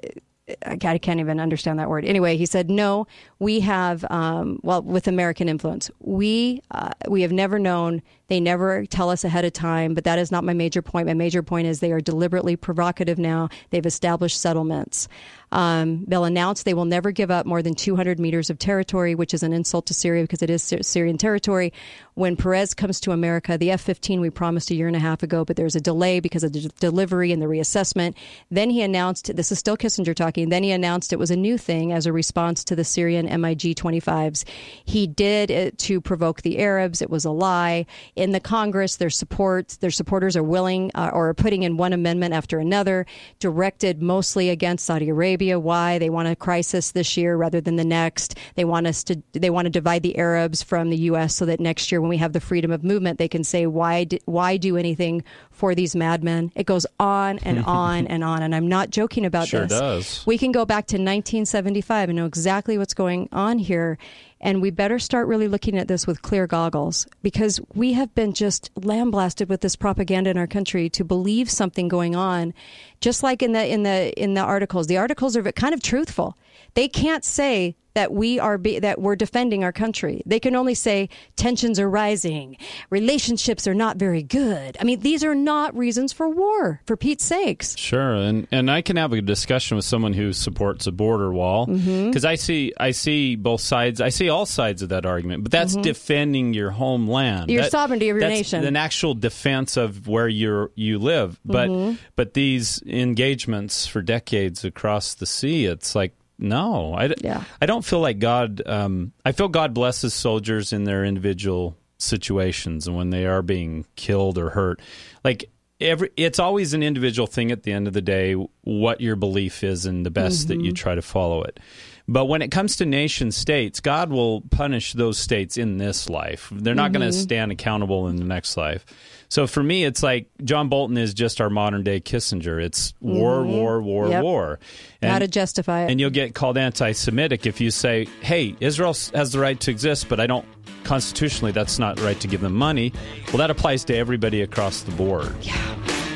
[0.64, 2.06] I can't even understand that word.
[2.06, 3.08] Anyway, he said, no,
[3.40, 8.86] we have, um, well, with American influence, we, uh, we have never known, they never
[8.86, 11.08] tell us ahead of time, but that is not my major point.
[11.08, 13.50] My major point is they are deliberately provocative now.
[13.72, 15.08] They've established settlements.
[15.56, 19.34] Um, they'll announce they will never give up more than 200 meters of territory, which
[19.34, 21.72] is an insult to Syria because it is Syrian territory.
[22.16, 25.24] When Peres comes to America, the F 15 we promised a year and a half
[25.24, 28.16] ago, but there's a delay because of the delivery and the reassessment.
[28.52, 30.50] Then he announced this is still Kissinger talking.
[30.50, 33.78] Then he announced it was a new thing as a response to the Syrian MiG
[33.78, 34.44] 25s.
[34.84, 37.02] He did it to provoke the Arabs.
[37.02, 37.86] It was a lie.
[38.18, 41.94] In the Congress, their support, their supporters are willing uh, or are putting in one
[41.94, 43.06] amendment after another,
[43.40, 47.76] directed mostly against Saudi Arabia Arabia why they want a crisis this year rather than
[47.76, 48.38] the next.
[48.56, 51.36] They want us to they want to divide the Arabs from the U.S.
[51.36, 54.08] so that next year when we have the freedom of movement, they can say why
[54.26, 55.24] why do anything
[55.56, 56.52] for these madmen.
[56.56, 59.80] It goes on and on and on, and I'm not joking about sure this.
[59.80, 60.26] Does.
[60.26, 63.98] We can go back to 1975 and know exactly what's going on here.
[64.42, 68.34] And we better start really looking at this with clear goggles because we have been
[68.34, 72.54] just lambasted with this propaganda in our country to believe something going on.
[73.00, 76.38] Just like in the in the in the articles, the articles are kind of truthful.
[76.74, 80.22] They can't say that we are be, that we're defending our country.
[80.26, 82.58] They can only say tensions are rising,
[82.90, 84.76] relationships are not very good.
[84.82, 87.78] I mean, these are not reasons for war, for Pete's sakes.
[87.78, 91.68] Sure, and and I can have a discussion with someone who supports a border wall
[91.68, 92.28] because mm-hmm.
[92.28, 94.02] I see I see both sides.
[94.02, 95.84] I see all sides of that argument, but that's Mhm.
[95.84, 98.66] defending your homeland, Your That- sovereignty of your that's nation.
[98.66, 101.40] an actual defense of where you you live.
[101.46, 101.98] But Mhm.
[102.18, 107.44] but these engagements for decades across the sea, it's like no, I, yeah.
[107.62, 108.62] I don't feel like God.
[108.66, 113.86] Um, I feel God blesses soldiers in their individual situations and when they are being
[113.96, 114.82] killed or hurt.
[115.24, 118.34] Like every, it's always an individual thing at the end of the day.
[118.64, 120.76] What your belief is and the best that you Mhm.
[120.76, 121.60] try to follow it.
[122.08, 126.50] But when it comes to nation states, God will punish those states in this life.
[126.54, 127.12] They're not going Mhm.
[127.12, 128.86] to stand accountable in the next life.
[129.30, 132.62] So for me, it's like John Bolton is just our modern day Kissinger.
[132.62, 133.48] It's war, Mhm.
[133.48, 134.24] war, war, Yep.
[134.24, 134.60] war.
[135.02, 135.92] How to justify it.
[135.92, 139.72] And you'll get called anti Semitic if you say, hey, Israel has the right to
[139.72, 140.46] exist, but I don't,
[140.84, 142.94] constitutionally, that's not right to give them money.
[143.28, 145.36] Well, that applies to everybody across the board.
[145.42, 145.56] Yeah.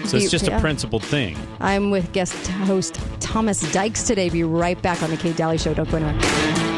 [0.06, 0.58] So it's just yeah.
[0.58, 1.38] a principled thing.
[1.60, 4.30] I'm with guest host Thomas Dykes today.
[4.30, 5.74] Be right back on the Kate Daly Show.
[5.76, 6.69] Don't go anywhere.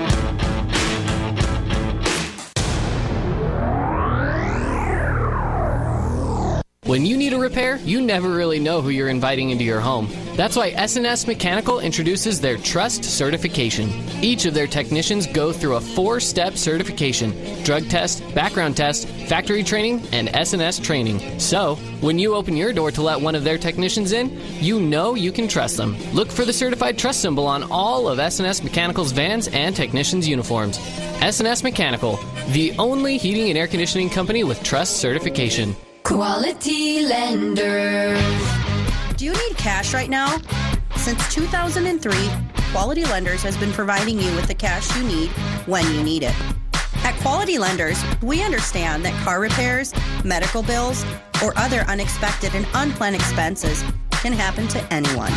[6.91, 10.09] When you need a repair, you never really know who you're inviting into your home.
[10.35, 13.89] That's why S&S Mechanical introduces their Trust Certification.
[14.21, 17.31] Each of their technicians go through a four-step certification:
[17.63, 21.39] drug test, background test, factory training, and S&S training.
[21.39, 25.15] So, when you open your door to let one of their technicians in, you know
[25.15, 25.95] you can trust them.
[26.11, 30.77] Look for the certified trust symbol on all of S&S Mechanical's vans and technicians' uniforms.
[31.21, 35.73] S&S Mechanical, the only heating and air conditioning company with trust certification.
[36.11, 38.19] Quality Lenders.
[39.15, 40.41] Do you need cash right now?
[40.97, 42.11] Since 2003,
[42.73, 45.29] Quality Lenders has been providing you with the cash you need
[45.67, 46.35] when you need it.
[47.05, 49.93] At Quality Lenders, we understand that car repairs,
[50.25, 51.05] medical bills,
[51.41, 55.31] or other unexpected and unplanned expenses can happen to anyone.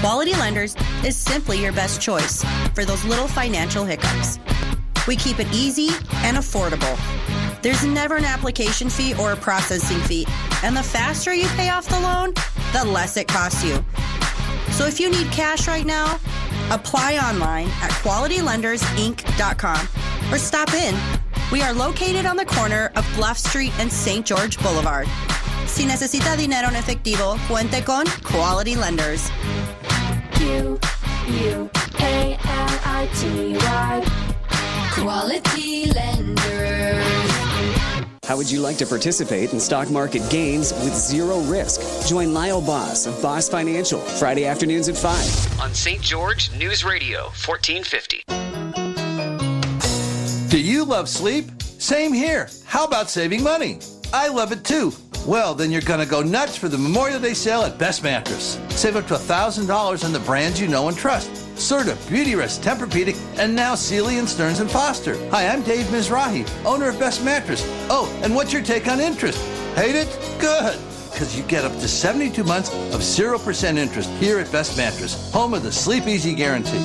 [0.00, 4.38] Quality Lenders is simply your best choice for those little financial hiccups.
[5.08, 7.15] We keep it easy and affordable.
[7.62, 10.26] There's never an application fee or a processing fee,
[10.62, 12.34] and the faster you pay off the loan,
[12.72, 13.84] the less it costs you.
[14.72, 16.18] So if you need cash right now,
[16.70, 19.88] apply online at qualitylendersinc.com
[20.32, 20.94] or stop in.
[21.52, 24.26] We are located on the corner of Bluff Street and St.
[24.26, 25.06] George Boulevard.
[25.66, 29.30] Si necesita dinero en efectivo, cuente con Quality Lenders.
[30.32, 30.78] Q
[31.28, 34.04] U A L I T Y.
[34.92, 36.55] Quality Lender.
[38.26, 42.08] How would you like to participate in stock market gains with zero risk?
[42.08, 45.60] Join Lyle Boss of Boss Financial Friday afternoons at 5.
[45.60, 46.02] On St.
[46.02, 48.24] George News Radio, 1450.
[50.48, 51.44] Do you love sleep?
[51.62, 52.50] Same here.
[52.64, 53.78] How about saving money?
[54.12, 54.92] I love it too.
[55.24, 58.58] Well, then you're going to go nuts for the Memorial Day sale at Best Mattress.
[58.70, 61.45] Save up to $1,000 on the brands you know and trust.
[61.56, 65.16] Serta, Beautyrest, Tempur-Pedic, and now Sealy and Stearns and Foster.
[65.30, 67.64] Hi, I'm Dave Mizrahi, owner of Best Mattress.
[67.88, 69.42] Oh, and what's your take on interest?
[69.74, 70.06] Hate it?
[70.38, 70.78] Good.
[71.10, 75.54] Because you get up to 72 months of 0% interest here at Best Mattress, home
[75.54, 76.84] of the Sleep Easy Guarantee.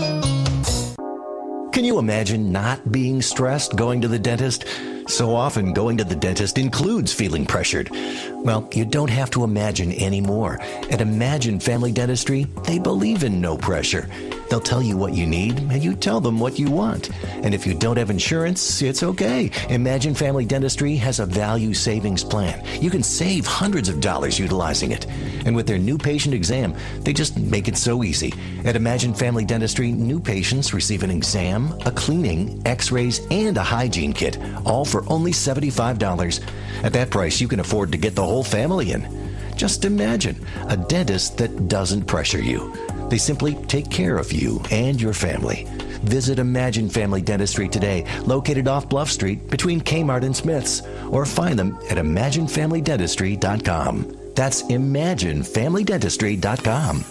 [1.73, 4.65] Can you imagine not being stressed going to the dentist?
[5.07, 7.89] So often, going to the dentist includes feeling pressured.
[8.31, 10.61] Well, you don't have to imagine anymore.
[10.89, 14.09] At Imagine Family Dentistry, they believe in no pressure.
[14.51, 17.09] They'll tell you what you need, and you tell them what you want.
[17.25, 19.49] And if you don't have insurance, it's okay.
[19.69, 22.61] Imagine Family Dentistry has a value savings plan.
[22.81, 25.07] You can save hundreds of dollars utilizing it.
[25.45, 28.33] And with their new patient exam, they just make it so easy.
[28.65, 33.63] At Imagine Family Dentistry, new patients receive an exam, a cleaning, x rays, and a
[33.63, 36.41] hygiene kit, all for only $75.
[36.83, 39.07] At that price, you can afford to get the whole family in.
[39.55, 42.73] Just imagine a dentist that doesn't pressure you.
[43.11, 45.67] They simply take care of you and your family.
[46.03, 51.59] Visit Imagine Family Dentistry today, located off Bluff Street between Kmart and Smith's, or find
[51.59, 54.17] them at ImagineFamilyDentistry.com.
[54.33, 57.05] That's ImagineFamilyDentistry.com.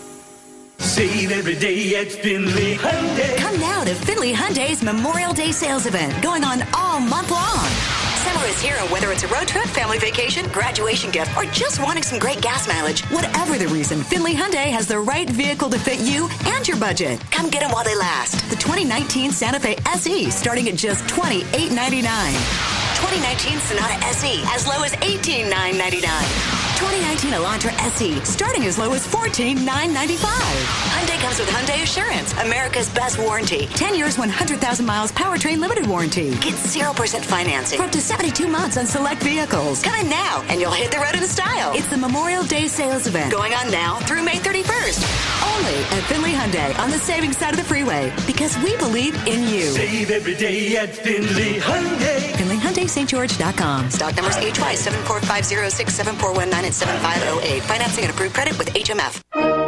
[0.78, 3.36] Save every day at Finley Hyundai.
[3.36, 8.09] Come now to Finley Hyundai's Memorial Day sales event going on all month long.
[8.20, 11.80] Summer is here, and whether it's a road trip, family vacation, graduation gift, or just
[11.80, 15.78] wanting some great gas mileage, whatever the reason, Finley Hyundai has the right vehicle to
[15.78, 17.18] fit you and your budget.
[17.30, 18.48] Come get them while they last.
[18.50, 22.79] The 2019 Santa Fe SE starting at just $28.99.
[23.00, 26.60] 2019 Sonata SE as low as 18,999.
[26.80, 30.20] 2019 Elantra SE starting as low as 14,995.
[30.20, 33.66] Hyundai comes with Hyundai Assurance, America's best warranty.
[33.68, 36.30] 10 years, 100,000 miles powertrain limited warranty.
[36.40, 39.82] Get 0% financing for up to 72 months on select vehicles.
[39.82, 41.72] Come in now and you'll hit the road in style.
[41.74, 45.00] It's the Memorial Day sales event going on now through May 31st.
[45.52, 49.48] Only at Finley Hyundai on the savings side of the freeway because we believe in
[49.48, 49.68] you.
[49.72, 52.36] Save every day at Finley Hyundai.
[52.36, 53.08] Finley Hyundai St.
[53.08, 53.90] George.com.
[53.90, 57.62] Stock numbers HY 7450 7419 and 7508.
[57.64, 59.59] Financing and approved credit with HMF.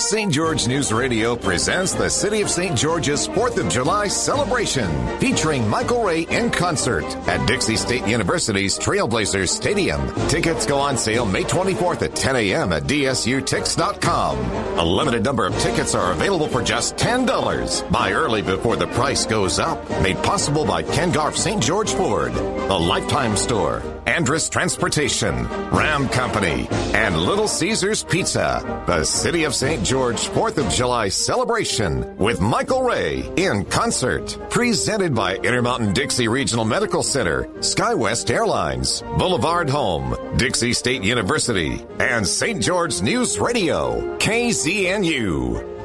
[0.00, 0.32] St.
[0.32, 2.74] George News Radio presents the City of St.
[2.74, 9.50] George's 4th of July celebration, featuring Michael Ray in concert at Dixie State University's Trailblazers
[9.50, 10.00] Stadium.
[10.28, 12.72] Tickets go on sale May 24th at 10 a.m.
[12.72, 14.38] at dsutix.com.
[14.78, 17.92] A limited number of tickets are available for just $10.
[17.92, 19.86] Buy early before the price goes up.
[20.02, 21.62] Made possible by Ken Garff St.
[21.62, 28.82] George Ford, the Lifetime Store, Andrus Transportation, Ram Company, and Little Caesars Pizza.
[28.88, 29.84] The City of St.
[29.84, 34.36] George 4th of July celebration with Michael Ray in concert.
[34.50, 42.26] Presented by Intermountain Dixie Regional Medical Center, SkyWest Airlines, Boulevard Home, Dixie State University, and
[42.26, 42.60] St.
[42.60, 45.79] George News Radio, KZNU.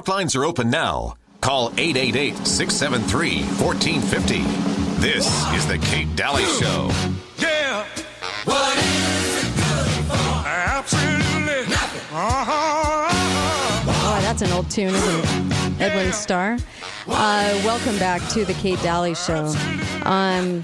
[0.00, 1.16] Talk lines are open now.
[1.42, 4.38] Call 888 673 1450.
[4.98, 6.88] This is The Kate Daly Show.
[7.36, 7.84] Yeah.
[8.46, 10.48] What is it good for?
[10.48, 12.16] Absolutely nothing.
[12.16, 13.08] Uh-huh.
[13.92, 15.80] Oh, that's an old tune, isn't it?
[15.82, 16.56] Edwin Starr.
[17.08, 19.46] Uh, welcome back to the Kate Daly Show.
[20.04, 20.62] Um,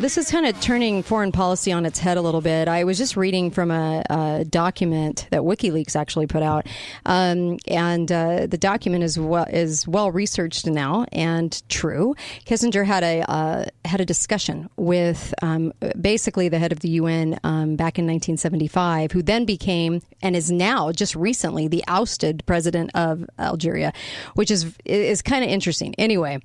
[0.00, 2.66] this is kind of turning foreign policy on its head a little bit.
[2.66, 6.66] I was just reading from a, a document that WikiLeaks actually put out,
[7.06, 12.16] um, and uh, the document is well is well researched now and true.
[12.46, 17.38] Kissinger had a uh, had a discussion with um, basically the head of the UN
[17.44, 22.90] um, back in 1975, who then became and is now just recently the ousted president
[22.94, 23.92] of Algeria,
[24.34, 25.75] which is is kind of interesting.
[25.98, 26.40] Anyway.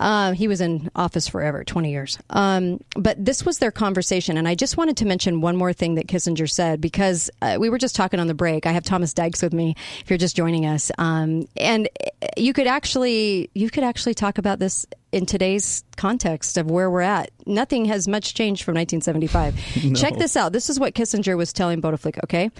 [0.00, 2.18] Uh, he was in office forever, 20 years.
[2.30, 4.36] Um, but this was their conversation.
[4.36, 7.68] And I just wanted to mention one more thing that Kissinger said because uh, we
[7.68, 8.66] were just talking on the break.
[8.66, 10.90] I have Thomas Dykes with me if you're just joining us.
[10.98, 11.88] Um, and
[12.36, 17.02] you could actually, you could actually talk about this in today's context of where we're
[17.02, 17.30] at.
[17.46, 19.54] Nothing has much changed from 1975.
[19.82, 19.94] No.
[19.94, 20.52] Check this out.
[20.52, 22.50] This is what Kissinger was telling Bouteflika, okay?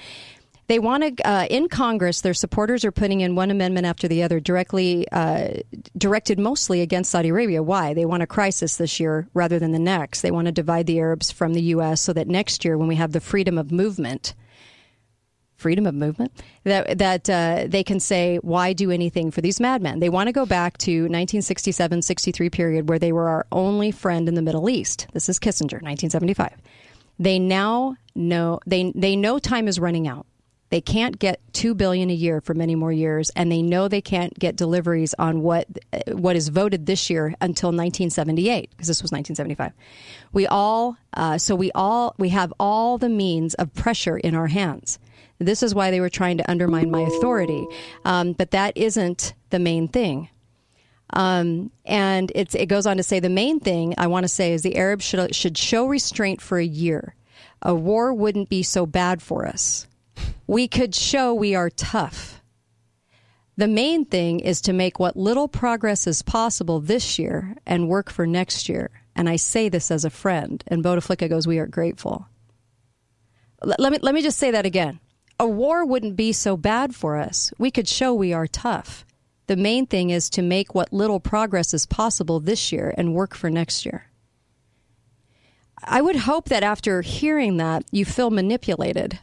[0.68, 4.22] They want to, uh, in Congress, their supporters are putting in one amendment after the
[4.22, 5.54] other, directly uh,
[5.96, 7.62] directed mostly against Saudi Arabia.
[7.62, 7.94] Why?
[7.94, 10.20] They want a crisis this year rather than the next.
[10.20, 12.00] They want to divide the Arabs from the U.S.
[12.00, 14.34] so that next year, when we have the freedom of movement,
[15.56, 16.32] freedom of movement,
[16.64, 19.98] that that uh, they can say, why do anything for these madmen?
[19.98, 24.34] They want to go back to 1967-63 period where they were our only friend in
[24.34, 25.08] the Middle East.
[25.12, 26.60] This is Kissinger, 1975.
[27.18, 30.26] They now know they they know time is running out.
[30.73, 34.01] They can't get two billion a year for many more years, and they know they
[34.01, 35.68] can't get deliveries on what
[36.09, 39.75] what is voted this year until 1978 because this was 1975.
[40.33, 44.47] We all uh, so we all we have all the means of pressure in our
[44.47, 44.99] hands.
[45.39, 47.66] This is why they were trying to undermine my authority,
[48.07, 50.31] um, but that isn't the main thing.
[51.12, 54.62] Um, and it goes on to say the main thing I want to say is
[54.62, 57.14] the Arabs should should show restraint for a year
[57.61, 59.87] a war wouldn't be so bad for us.
[60.47, 62.43] We could show we are tough.
[63.57, 68.11] The main thing is to make what little progress is possible this year and work
[68.11, 68.91] for next year.
[69.14, 70.64] And I say this as a friend.
[70.66, 72.27] And Bouteflika goes, We are grateful.
[73.62, 75.01] L- let, me, let me just say that again.
[75.39, 77.53] A war wouldn't be so bad for us.
[77.59, 79.05] We could show we are tough.
[79.49, 83.35] The main thing is to make what little progress is possible this year and work
[83.35, 84.07] for next year.
[85.85, 89.18] I would hope that after hearing that, you feel manipulated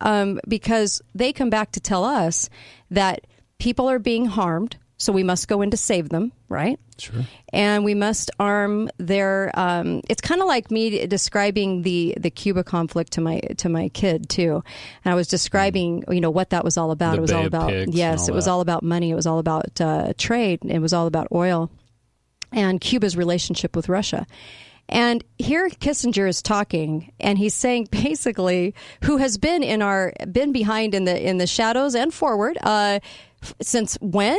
[0.00, 2.48] um, because they come back to tell us
[2.90, 3.26] that
[3.58, 6.78] people are being harmed, so we must go in to save them, right?
[6.98, 7.24] Sure.
[7.52, 9.50] And we must arm their.
[9.54, 13.88] Um, it's kind of like me describing the the Cuba conflict to my to my
[13.88, 14.62] kid too,
[15.04, 17.12] and I was describing you know what that was all about.
[17.12, 19.10] The it was Bay all about yes, and it all was all about money.
[19.10, 20.60] It was all about uh, trade.
[20.64, 21.70] It was all about oil,
[22.52, 24.26] and Cuba's relationship with Russia.
[24.90, 28.74] And here Kissinger is talking, and he's saying basically,
[29.04, 32.98] who has been in our been behind in the in the shadows and forward uh,
[33.42, 34.38] f- since when?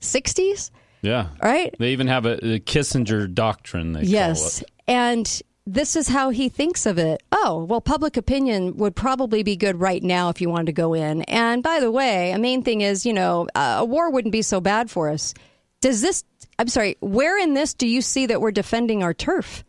[0.00, 0.72] Sixties,
[1.02, 1.28] Yeah.
[1.40, 1.72] right?
[1.78, 3.92] They even have a, the Kissinger doctrine.
[3.92, 7.22] They call Yes, and this is how he thinks of it.
[7.30, 10.92] Oh, well, public opinion would probably be good right now if you wanted to go
[10.94, 11.22] in.
[11.22, 14.42] And by the way, a main thing is, you know, uh, a war wouldn't be
[14.42, 15.34] so bad for us.
[15.80, 16.24] Does this?
[16.58, 16.96] I'm sorry.
[16.98, 19.62] Where in this do you see that we're defending our turf?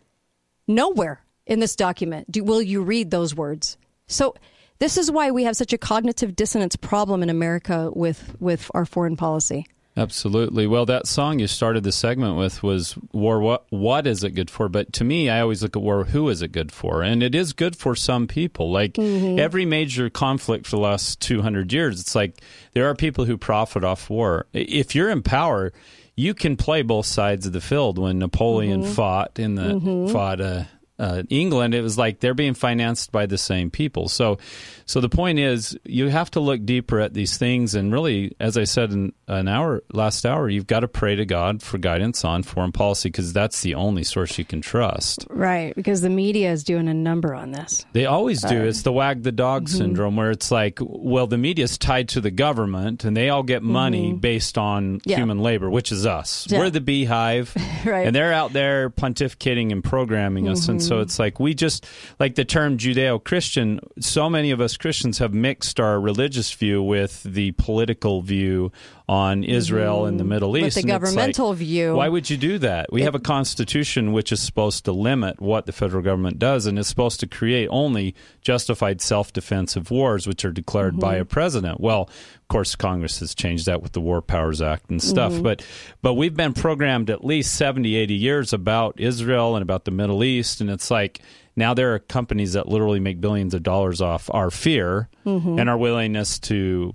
[0.67, 3.77] Nowhere in this document do, will you read those words.
[4.07, 4.35] So
[4.79, 8.85] this is why we have such a cognitive dissonance problem in America with with our
[8.85, 9.65] foreign policy.
[9.95, 10.65] Absolutely.
[10.65, 13.39] Well, that song you started the segment with was war.
[13.39, 14.67] What what is it good for?
[14.67, 16.05] But to me, I always look at war.
[16.05, 17.03] Who is it good for?
[17.03, 18.71] And it is good for some people.
[18.71, 19.37] Like Mm-hmm.
[19.37, 22.41] every major conflict for the last two hundred years, it's like
[22.73, 24.47] there are people who profit off war.
[24.51, 25.71] If you're in power,
[26.15, 27.97] you can play both sides of the field.
[27.97, 28.91] When Napoleon Mm-hmm.
[28.93, 30.11] fought in the Mhm.
[30.11, 30.63] fought uh,
[31.03, 34.07] uh, England, it was like they're being financed by the same people.
[34.07, 34.37] So,
[34.85, 38.57] so the point is, you have to look deeper at these things, and really, as
[38.57, 42.23] I said in an hour last hour, you've got to pray to God for guidance
[42.23, 45.25] on foreign policy because that's the only source you can trust.
[45.29, 47.85] Right, because the media is doing a number on this.
[47.93, 48.63] They always do.
[48.63, 49.77] It's the wag the dog mhm.
[49.77, 53.43] syndrome, where it's like, well, the media is tied to the government, and they all
[53.43, 54.21] get money Mhm.
[54.21, 55.17] based on Yeah.
[55.17, 56.47] human labor, which is us.
[56.49, 56.59] Yeah.
[56.59, 57.53] We're the beehive,
[57.85, 58.07] Right.
[58.07, 60.67] and they're out there pontificating and programming us.
[60.69, 61.01] And so Mhm.
[61.03, 61.85] it's like we just
[62.19, 63.79] like the term Judeo-Christian.
[63.99, 68.71] So many of us Christians have mixed our religious view with the political view
[69.09, 70.75] on Israel and the Middle With East.
[70.75, 71.95] the And it's like, governmental view.
[71.95, 72.91] Why would you do that?
[72.91, 76.79] We have a constitution which is supposed to limit what the federal government does, and
[76.79, 81.21] it's supposed to create only justified self-defensive wars, which are declared by Mhm.
[81.21, 81.81] a president.
[81.81, 85.43] Well, of course, Congress has changed that with the War Powers Act and stuff, Mhm.
[85.43, 85.65] but
[86.01, 90.23] but we've been programmed at least 70, 80 years about Israel and about the Middle
[90.23, 91.19] East, and it's like
[91.55, 95.59] now there are companies that literally make billions of dollars off our fear Mhm.
[95.59, 96.93] and our willingness to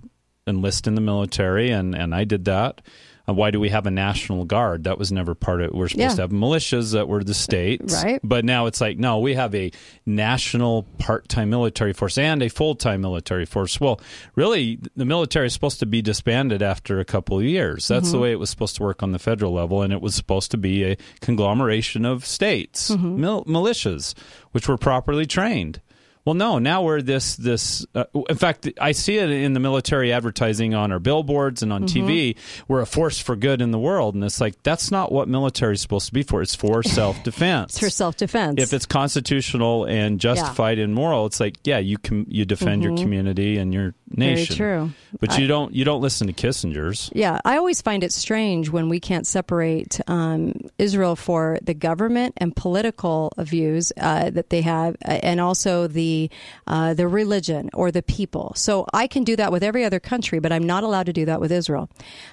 [0.49, 2.81] enlist in the military, and, and I did that.
[3.29, 4.85] Uh, why do we have a national guard?
[4.85, 5.75] That was never part of it.
[5.75, 6.15] We're supposed Yeah.
[6.17, 8.03] to have militias that were the states.
[8.03, 8.19] Right.
[8.25, 9.71] But now it's like, no, we have a
[10.07, 13.79] national part time military force and a full time military force.
[13.79, 14.01] Well,
[14.35, 17.87] really, the military is supposed to be disbanded after a couple of years.
[17.87, 18.23] That's the Mhm.
[18.23, 20.57] way it was supposed to work on the federal level, and it was supposed to
[20.57, 23.17] be a conglomeration of states, Mhm.
[23.17, 24.15] mil- militias,
[24.53, 25.81] which were properly trained.
[26.29, 26.59] Well, no.
[26.59, 27.87] Now we're this this.
[27.95, 31.85] Uh, in fact, I see it in the military advertising on our billboards and on
[31.87, 32.07] Mm-hmm.
[32.07, 32.37] TV.
[32.69, 35.73] We're a force for good in the world, and it's like that's not what military
[35.73, 36.43] is supposed to be for.
[36.43, 37.71] It's for self defense.
[37.73, 38.61] It's for self defense.
[38.63, 42.93] If it's constitutional and justified and moral, it's like yeah, you can you defend your
[42.93, 43.01] Mhm.
[43.03, 44.91] community and your Very true.
[45.21, 47.11] But I- you don't you don't listen to Kissinger's.
[47.15, 52.35] Yeah, I always find it strange when we can't separate um, Israel for the government
[52.39, 56.31] and political views uh, that they have, uh, and also the
[56.67, 58.53] uh, the religion or the people.
[58.57, 61.25] So I can do that with every other country, but I'm not allowed to do
[61.27, 61.89] that with Israel.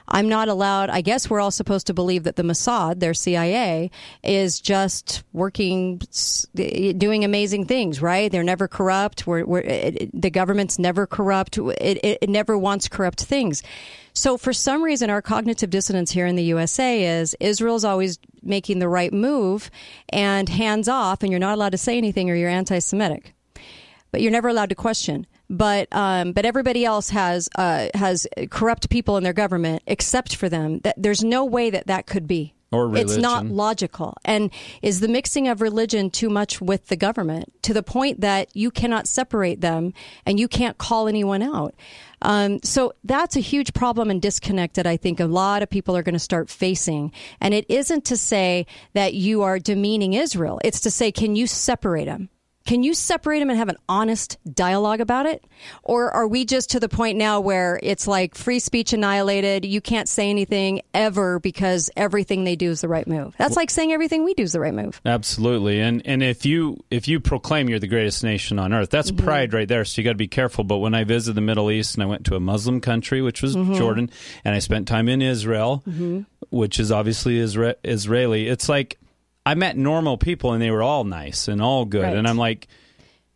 [0.08, 0.90] I'm not allowed.
[0.90, 3.92] I guess we're all supposed to believe that the Mossad, their CIA,
[4.24, 6.02] is just working,
[6.56, 8.02] doing amazing things.
[8.02, 8.32] Right?
[8.32, 9.28] They're never corrupt.
[9.28, 11.58] We're, we're, the government's never corrupt.
[11.70, 13.64] It, it, it never wants corrupt things.
[14.14, 18.80] So for some reason, our cognitive dissonance here in the USA is Israel's always making
[18.80, 19.70] the right move
[20.10, 23.34] and hands off, and you're not allowed to say anything or you're anti-Semitic.
[24.12, 25.28] But you're never allowed to question.
[25.50, 30.50] But um, but everybody else has uh, has corrupt people in their government, except for
[30.50, 30.80] them.
[30.80, 32.54] That there's no way that that could be.
[32.72, 34.18] Or It's not logical.
[34.26, 34.52] And
[34.82, 38.72] is the mixing of religion too much with the government to the point that you
[38.72, 39.94] cannot separate them
[40.26, 41.76] and you can't call anyone out?
[42.22, 45.96] Um, so that's a huge problem and disconnect that I think a lot of people
[45.96, 47.12] are going to start facing.
[47.40, 50.60] And it isn't to say that you are demeaning Israel.
[50.64, 52.30] It's to say, can you separate them?
[52.66, 55.46] Can you separate them and have an honest dialogue about it?
[55.84, 59.66] Or are we just to the point now where it's like free speech annihilated?
[59.66, 63.36] You can't say anything ever because everything they do is the right move.
[63.38, 65.00] That's like saying everything we do is the right move.
[65.06, 65.80] Absolutely.
[65.80, 69.24] And and if you if you proclaim you're the greatest nation on earth, that's Mm-hmm.
[69.26, 69.86] pride right there.
[69.86, 70.64] So you got to be careful.
[70.64, 73.44] But when I visited the Middle East and I went to a Muslim country, which
[73.44, 73.78] was Mhm.
[73.78, 74.10] Jordan,
[74.44, 76.26] and I spent time in Israel, Mhm.
[76.50, 78.98] which is obviously Isra- Israeli, it's like
[79.46, 82.04] I met normal people and they were all nice and all good.
[82.04, 82.16] Right.
[82.16, 82.68] And I'm like,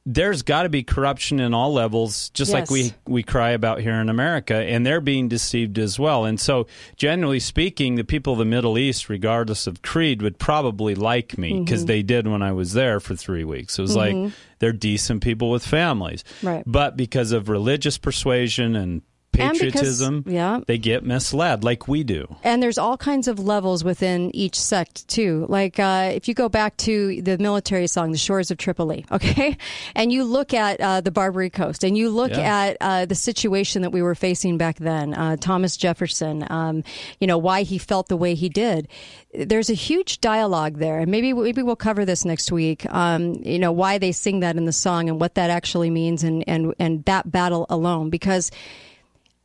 [0.06, 3.94] there's got to be corruption in all levels, just like we we cry about here
[3.96, 6.26] in America, and they're being deceived as well.
[6.26, 10.96] And so, generally speaking, the people of the Middle East, regardless of creed, would probably
[10.96, 11.88] like me because Mhm.
[11.88, 13.78] they did when I was there for three weeks.
[13.78, 14.24] It was Mhm.
[14.26, 16.64] like they're decent people with families, Right.
[16.66, 19.02] But because of religious persuasion and
[19.42, 20.60] And because- patriotism, yeah.
[20.68, 22.36] they get misled, like we do.
[22.44, 25.46] And there's all kinds of levels within each sect too.
[25.50, 29.58] Like uh, if you go back to the military song, "The Shores of Tripoli," okay,
[29.96, 32.56] and you look at uh, the Barbary Coast, and you look Yeah.
[32.70, 36.84] at uh, the situation that we were facing back then, uh, Thomas Jefferson, um,
[37.20, 38.88] you know why he felt the way he did.
[39.34, 42.86] There's a huge dialogue there, and maybe maybe we'll cover this next week.
[42.94, 46.24] Um, you know why they sing that in the song and what that actually means,
[46.24, 48.52] and and and that battle alone, because.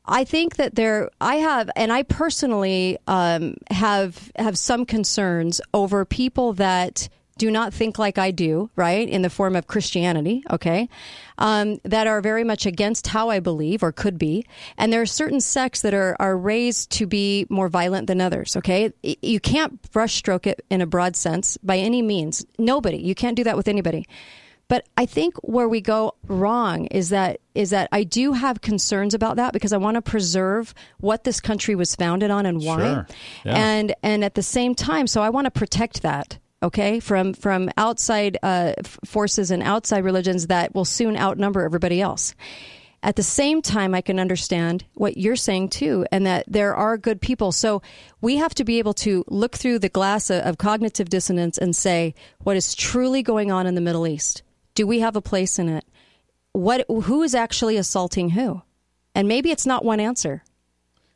[0.06, 6.04] I think that there, I have, and I personally um, have have some concerns over
[6.04, 10.88] people that do not think like I do, right, in the form of Christianity, okay,
[11.38, 14.46] um, that are very much against how I believe or could be,
[14.76, 18.56] and there are certain sects that are are raised to be more violent than others,
[18.56, 18.92] okay.
[19.02, 22.44] You can't brushstroke it in a broad sense by any means.
[22.58, 24.06] Nobody, you can't do that with anybody.
[24.74, 29.14] But I think where we go wrong is that is that I do have concerns
[29.14, 32.78] about that because I want to preserve what this country was founded on and why.
[32.78, 33.06] Sure.
[33.44, 33.54] Yeah.
[33.54, 36.40] And and at the same time, so I want to protect that.
[36.60, 38.72] Okay, from from outside uh,
[39.04, 42.34] forces and outside religions that will soon outnumber everybody else.
[43.04, 46.96] At the same time, I can understand what you're saying too, and that there are
[46.96, 47.52] good people.
[47.52, 47.82] So
[48.22, 51.76] we have to be able to look through the glass of, of cognitive dissonance and
[51.76, 54.42] say what is truly going on in the Middle East.
[54.74, 55.84] Do we have a place in it?
[56.52, 58.62] What who is actually assaulting who?
[59.14, 60.42] And maybe it's not one answer.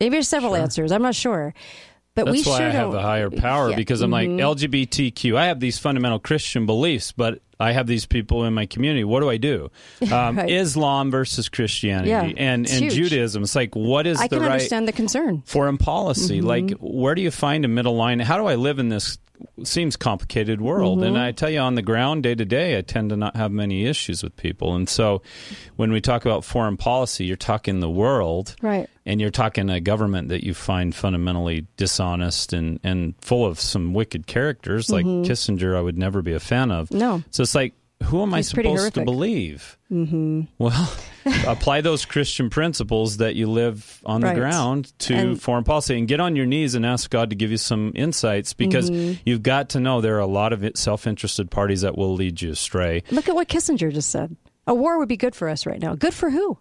[0.01, 0.93] Maybe there's several answers.
[0.93, 1.55] I'm not sure.
[2.15, 3.77] But That's we why sure I have a higher power Yeah.
[3.77, 4.13] because I'm Mhm.
[4.13, 5.37] like LGBTQ.
[5.37, 9.05] I have these fundamental Christian beliefs, but I have these people in my community.
[9.05, 9.71] What do I do?
[10.13, 10.51] Um, Right.
[10.51, 12.95] Islam versus Christianity Yeah, and and huge.
[12.95, 13.45] Judaism.
[13.45, 15.43] It's like what is I the can right understand the concern.
[15.47, 16.41] foreign policy?
[16.41, 16.45] Mhm.
[16.45, 18.19] Like where do you find a middle line?
[18.21, 19.19] How do I live in this?
[19.63, 21.21] Seems complicated world, and Mhm.
[21.21, 23.85] I tell you, on the ground, day to day, I tend to not have many
[23.87, 24.75] issues with people.
[24.75, 25.23] And so,
[25.77, 28.89] when we talk about foreign policy, you're talking the world, Right.
[29.07, 33.95] and you're talking a government that you find fundamentally dishonest and, and full of some
[33.95, 35.25] wicked characters like Mhm.
[35.25, 36.91] Kissinger I would never be a fan of.
[36.91, 37.23] No.
[37.31, 37.75] So it's like
[38.05, 39.77] who am I supposed to believe?
[39.93, 40.43] Mm-hmm.
[40.59, 40.93] Well,
[41.47, 44.35] apply those Christian principles that you live on Right.
[44.35, 47.37] the ground to And- foreign policy and get on your knees and ask God to
[47.37, 49.19] give you some insights because Mhm.
[49.27, 52.53] you've got to know there are a lot of self-interested parties that will lead you
[52.53, 53.03] astray.
[53.11, 54.37] Look at what Kissinger just said.
[54.67, 55.95] A war would be good for us right now.
[55.95, 56.59] Good for who?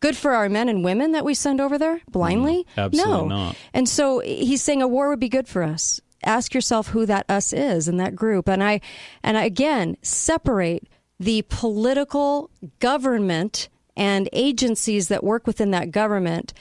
[0.00, 2.66] Good for our men and women that we send over there blindly?
[2.76, 3.26] Mm, absolutely no.
[3.28, 3.56] not.
[3.72, 6.00] And so he's saying a war would be good for us.
[6.26, 8.48] Ask yourself who that us is in that group.
[8.48, 8.80] And I
[9.22, 12.50] and I, again separate the political
[12.80, 16.52] government and agencies that work within that government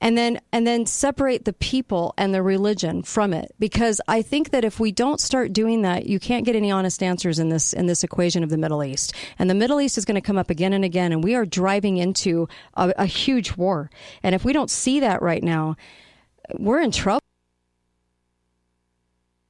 [0.00, 3.54] and then and then separate the people and the religion from it.
[3.58, 7.02] Because I think that if we don't start doing that you can't get any honest
[7.02, 9.14] answers in this in this equation of the Middle East.
[9.38, 11.44] And the Middle East is going to come up again and again and we are
[11.44, 13.90] driving into a, a huge war.
[14.22, 15.76] And if we don't see that right now
[16.58, 17.20] we're in trouble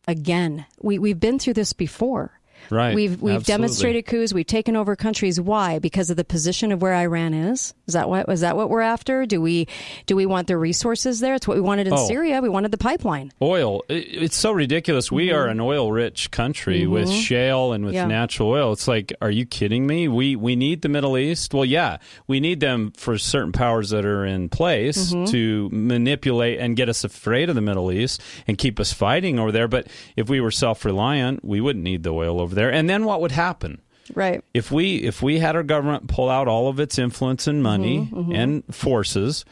[0.07, 0.67] again.
[0.81, 2.40] We we've been through this before
[2.71, 2.95] Right.
[2.95, 3.53] We've we've Absolutely.
[3.53, 4.33] demonstrated coups.
[4.33, 5.41] We've taken over countries.
[5.41, 5.79] Why?
[5.79, 7.75] Because of the position of where Iran is.
[7.87, 9.27] Is that what was that what we're after?
[9.27, 9.67] Do we
[10.07, 11.35] do we want the resources there?
[11.35, 12.07] It's what we wanted in Oh.
[12.07, 12.41] Syria.
[12.41, 13.33] We wanted the pipeline.
[13.43, 13.83] Oil.
[13.89, 15.11] It's so ridiculous.
[15.11, 17.23] We are an oil-rich country with Mhm.
[17.23, 18.07] shale and with Yeah.
[18.07, 18.73] natural oil.
[18.73, 20.09] It's like, are you kidding me?
[20.09, 21.53] We we need the Middle East.
[21.55, 21.97] Well, yeah,
[22.27, 25.29] we need them for certain powers that are in place Mhm.
[25.31, 29.51] to manipulate and get us afraid of the Middle East and keep us fighting over
[29.53, 29.69] there.
[29.69, 32.60] But if we were self-reliant, we wouldn't need the oil over there.
[32.69, 33.81] And then what would happen?
[34.13, 34.43] Right.
[34.55, 38.09] if we if we had our government pull out all of its influence and money
[38.13, 38.35] Mhm, mhm.
[38.37, 39.45] and forces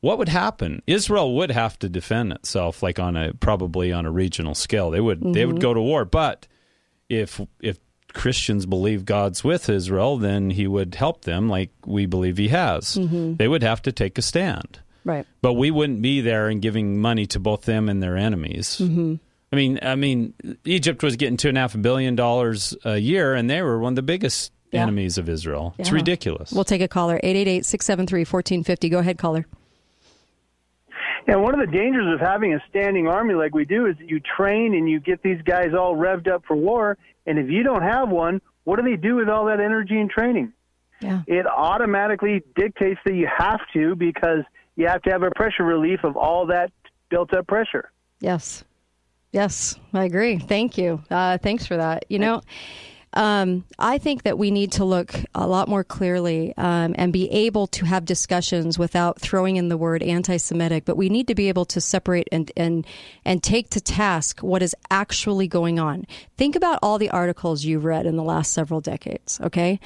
[0.00, 4.10] what would happen israel would have to defend itself like on a probably on a
[4.10, 5.60] regional scale they would they would Mhm.
[5.60, 6.46] go to war but
[7.10, 7.78] if if
[8.14, 12.96] christians believe god's with israel then he would help them like we believe he has
[12.96, 13.36] Mhm.
[13.36, 15.26] they would have to take a stand Right.
[15.42, 19.16] but we wouldn't be there and giving money to both them and their enemies Mm-hmm.
[19.52, 20.34] I mean, I mean,
[20.64, 23.92] Egypt was getting two and a half billion dollars a year, and they were one
[23.92, 24.82] of the biggest Yeah.
[24.82, 25.74] enemies of Israel.
[25.78, 26.50] It's ridiculous.
[26.52, 28.90] We'll take a caller 888-673-1450.
[28.90, 29.46] Go ahead, caller.
[31.28, 34.08] And one of the dangers of having a standing army like we do is that
[34.08, 36.96] you train and you get these guys all revved up for war.
[37.26, 40.08] And if you don't have one, what do they do with all that energy and
[40.10, 40.52] training?
[41.00, 41.22] Yeah.
[41.26, 44.40] It automatically dictates that you have to because
[44.76, 46.70] you have to have a pressure relief of all that
[47.10, 47.90] built up pressure.
[48.20, 48.64] Yes.
[49.36, 50.38] Yes, I agree.
[50.38, 51.02] Thank you.
[51.10, 52.06] Uh, thanks for that.
[52.08, 52.40] You know,
[53.12, 57.30] um, I think that we need to look a lot more clearly um, and be
[57.30, 60.86] able to have discussions without throwing in the word anti-Semitic.
[60.86, 62.86] But we need to be able to separate and and
[63.26, 66.06] and take to task what is actually going on.
[66.38, 69.80] Think about all the articles you've read in the last several decades, okay,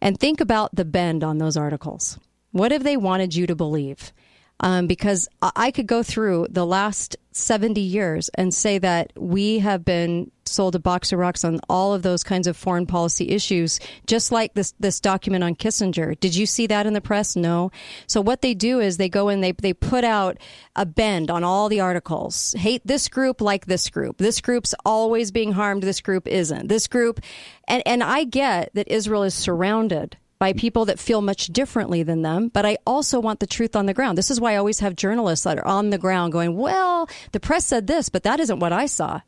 [0.00, 2.18] and think about the bend on those articles.
[2.50, 4.12] What have they wanted you to believe?
[4.60, 9.84] Um, because I- could go through the last 70 years and say that we have
[9.84, 13.78] been sold a box of rocks on all of those kinds of foreign policy issues,
[14.06, 16.18] just like this this document on Kissinger.
[16.18, 17.36] Did you see that in the press?
[17.36, 17.70] No.
[18.06, 20.38] So what they do is they go and they they put out
[20.74, 22.54] a bend on all the articles.
[22.56, 24.16] Hate this group, like this group.
[24.16, 25.82] This group's always being harmed.
[25.82, 26.68] This group isn't.
[26.68, 27.20] This group,
[27.68, 32.22] and and I get that Israel is surrounded by people that feel much differently than
[32.22, 34.18] them, but I also want the truth on the ground.
[34.18, 37.40] This is why I always have journalists that are on the ground going, well, the
[37.40, 39.20] press said this, but that isn't what I saw.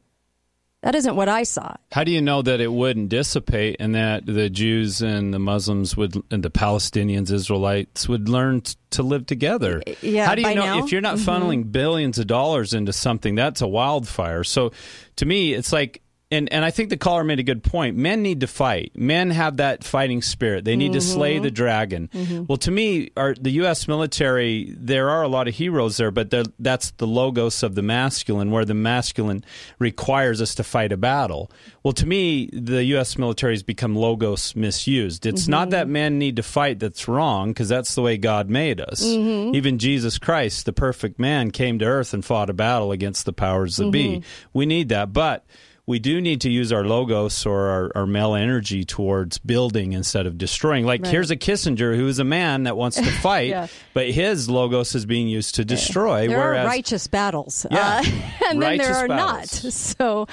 [0.83, 1.75] That isn't what I saw.
[1.91, 5.97] How do you know that it wouldn't dissipate and that the Jews and the Muslims
[5.97, 9.83] would and the Palestinians, Israelites would learn t- to live together?
[10.03, 10.85] Yeah, How do you know now?
[10.85, 11.25] if you're not Mhm.
[11.25, 14.45] funneling billions of dollars into something that's a wildfire?
[14.45, 14.71] So
[15.17, 16.01] to me, it's like
[16.31, 17.97] and, and I think the caller made a good point.
[17.97, 18.93] Men need to fight.
[18.95, 20.65] Men have that fighting spirit.
[20.67, 22.11] They need to slay the dragon.
[22.13, 22.47] Mhm.
[22.49, 23.89] Well, to me, our, the U.S.
[23.89, 28.51] military, there are a lot of heroes there, but that's the logos of the masculine,
[28.51, 29.43] where the masculine
[29.79, 31.51] requires us to fight a battle.
[31.83, 33.17] Well, to me, the U.S.
[33.17, 35.25] military has become logos misused.
[35.25, 35.71] It's not Mhm.
[35.71, 39.03] that men need to fight that's wrong, because that's the way God made us.
[39.03, 39.55] Mhm.
[39.55, 43.33] Even Jesus Christ, the perfect man, came to earth and fought a battle against the
[43.33, 44.09] powers that be.
[44.19, 44.23] Mhm.
[44.53, 45.13] We need that.
[45.13, 45.47] But
[45.89, 50.27] we do need to use our logos or our, our male energy towards building instead
[50.27, 50.85] of destroying.
[50.85, 51.11] Like Right.
[51.11, 53.69] here's a Kissinger who is a man that wants to fight, Yeah.
[53.95, 56.29] but his logos is being used to destroy.
[56.29, 58.03] There whereas are righteous battles, Yeah.
[58.05, 58.11] uh,
[58.51, 59.65] and then there are battles.
[59.65, 59.73] not.
[59.73, 60.27] So,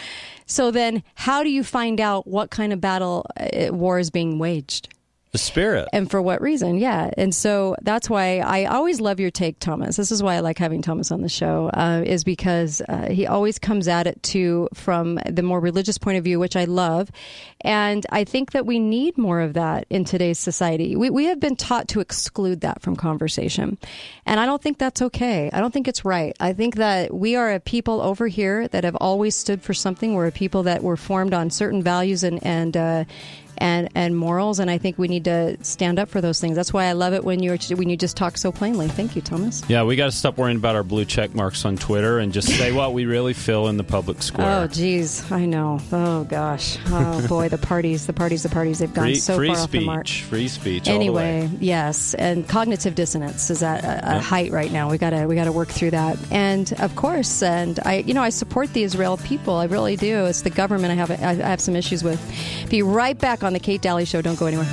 [0.45, 4.37] so then, how do you find out what kind of battle uh, war is being
[4.39, 4.89] waged?
[5.35, 5.89] The spirit.
[5.91, 6.77] and for what reason?
[6.77, 7.11] Yeah.
[7.17, 9.97] And so that's why i always love your take thomas.
[9.97, 13.27] This is why i like having thomas on the show uh, is because uh, he
[13.27, 17.11] always comes at it too from the more religious point of view which i love.
[17.61, 20.95] And i think that we need more of that in today's society.
[20.95, 23.77] We, we have been taught to exclude that from conversation.
[24.25, 25.49] And i don't think that's okay.
[25.51, 26.33] I don't think it's right.
[26.39, 30.13] I think that we are a people over here that have always stood for something.
[30.13, 33.03] We're a people that were formed on certain values and and uh,
[33.57, 36.55] and and morals and I think we need to stand up for those things.
[36.55, 38.87] That's why I love it when you when you just talk so plainly.
[38.87, 39.63] Thank you, Thomas.
[39.67, 42.47] Yeah, we got to stop worrying about our blue check marks on Twitter and just
[42.49, 44.63] say what we really feel in the public square.
[44.63, 45.79] Oh geez, I know.
[45.91, 46.77] Oh gosh.
[46.87, 48.79] Oh boy, the parties, the parties, the parties.
[48.79, 50.07] They've gone free so free far off the mark.
[50.07, 50.89] speech, free speech.
[50.89, 51.29] all the way.
[51.39, 54.19] Anyway, yes, and cognitive dissonance is at a, a Yeah.
[54.21, 54.89] height right now.
[54.89, 56.17] We gotta we gotta work through that.
[56.31, 59.55] And of course, and I you know I support the Israel people.
[59.55, 60.25] I really do.
[60.25, 62.19] It's the government I have I have some issues with.
[62.69, 64.21] Be right back on the Kate Daly Show.
[64.21, 64.67] Don't go anywhere.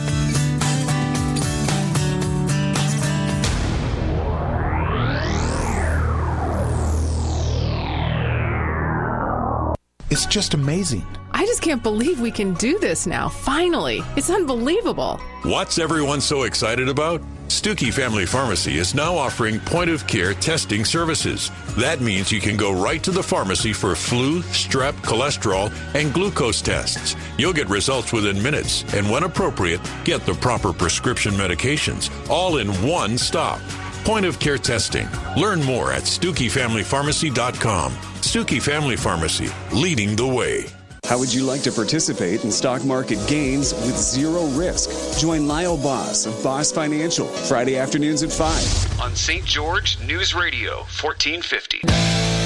[10.11, 11.07] It's just amazing.
[11.43, 13.29] I just can't believe we can do this now.
[13.29, 14.01] Finally.
[14.15, 15.19] It's unbelievable.
[15.43, 17.21] What's everyone so excited about?
[17.49, 21.51] Stuckey Family Pharmacy is now offering point of care testing services.
[21.77, 26.63] That means you can go right to the pharmacy for flu, strep, cholesterol, and glucose
[26.63, 27.17] tests.
[27.39, 32.69] You'll get results within minutes, and when appropriate, get the proper prescription medications, all in
[32.89, 33.59] one stop.
[34.05, 35.09] Point of care testing.
[35.37, 37.93] Learn more at StuckeyFamilyPharmacy.com.
[38.21, 40.67] Stuckey Family Pharmacy, leading the way.
[41.05, 45.19] How would you like to participate in stock market gains with zero risk?
[45.19, 49.01] Join Lyle Boss of Boss Financial Friday afternoons at 5.
[49.01, 49.45] On St.
[49.45, 52.42] George News Radio, 1450.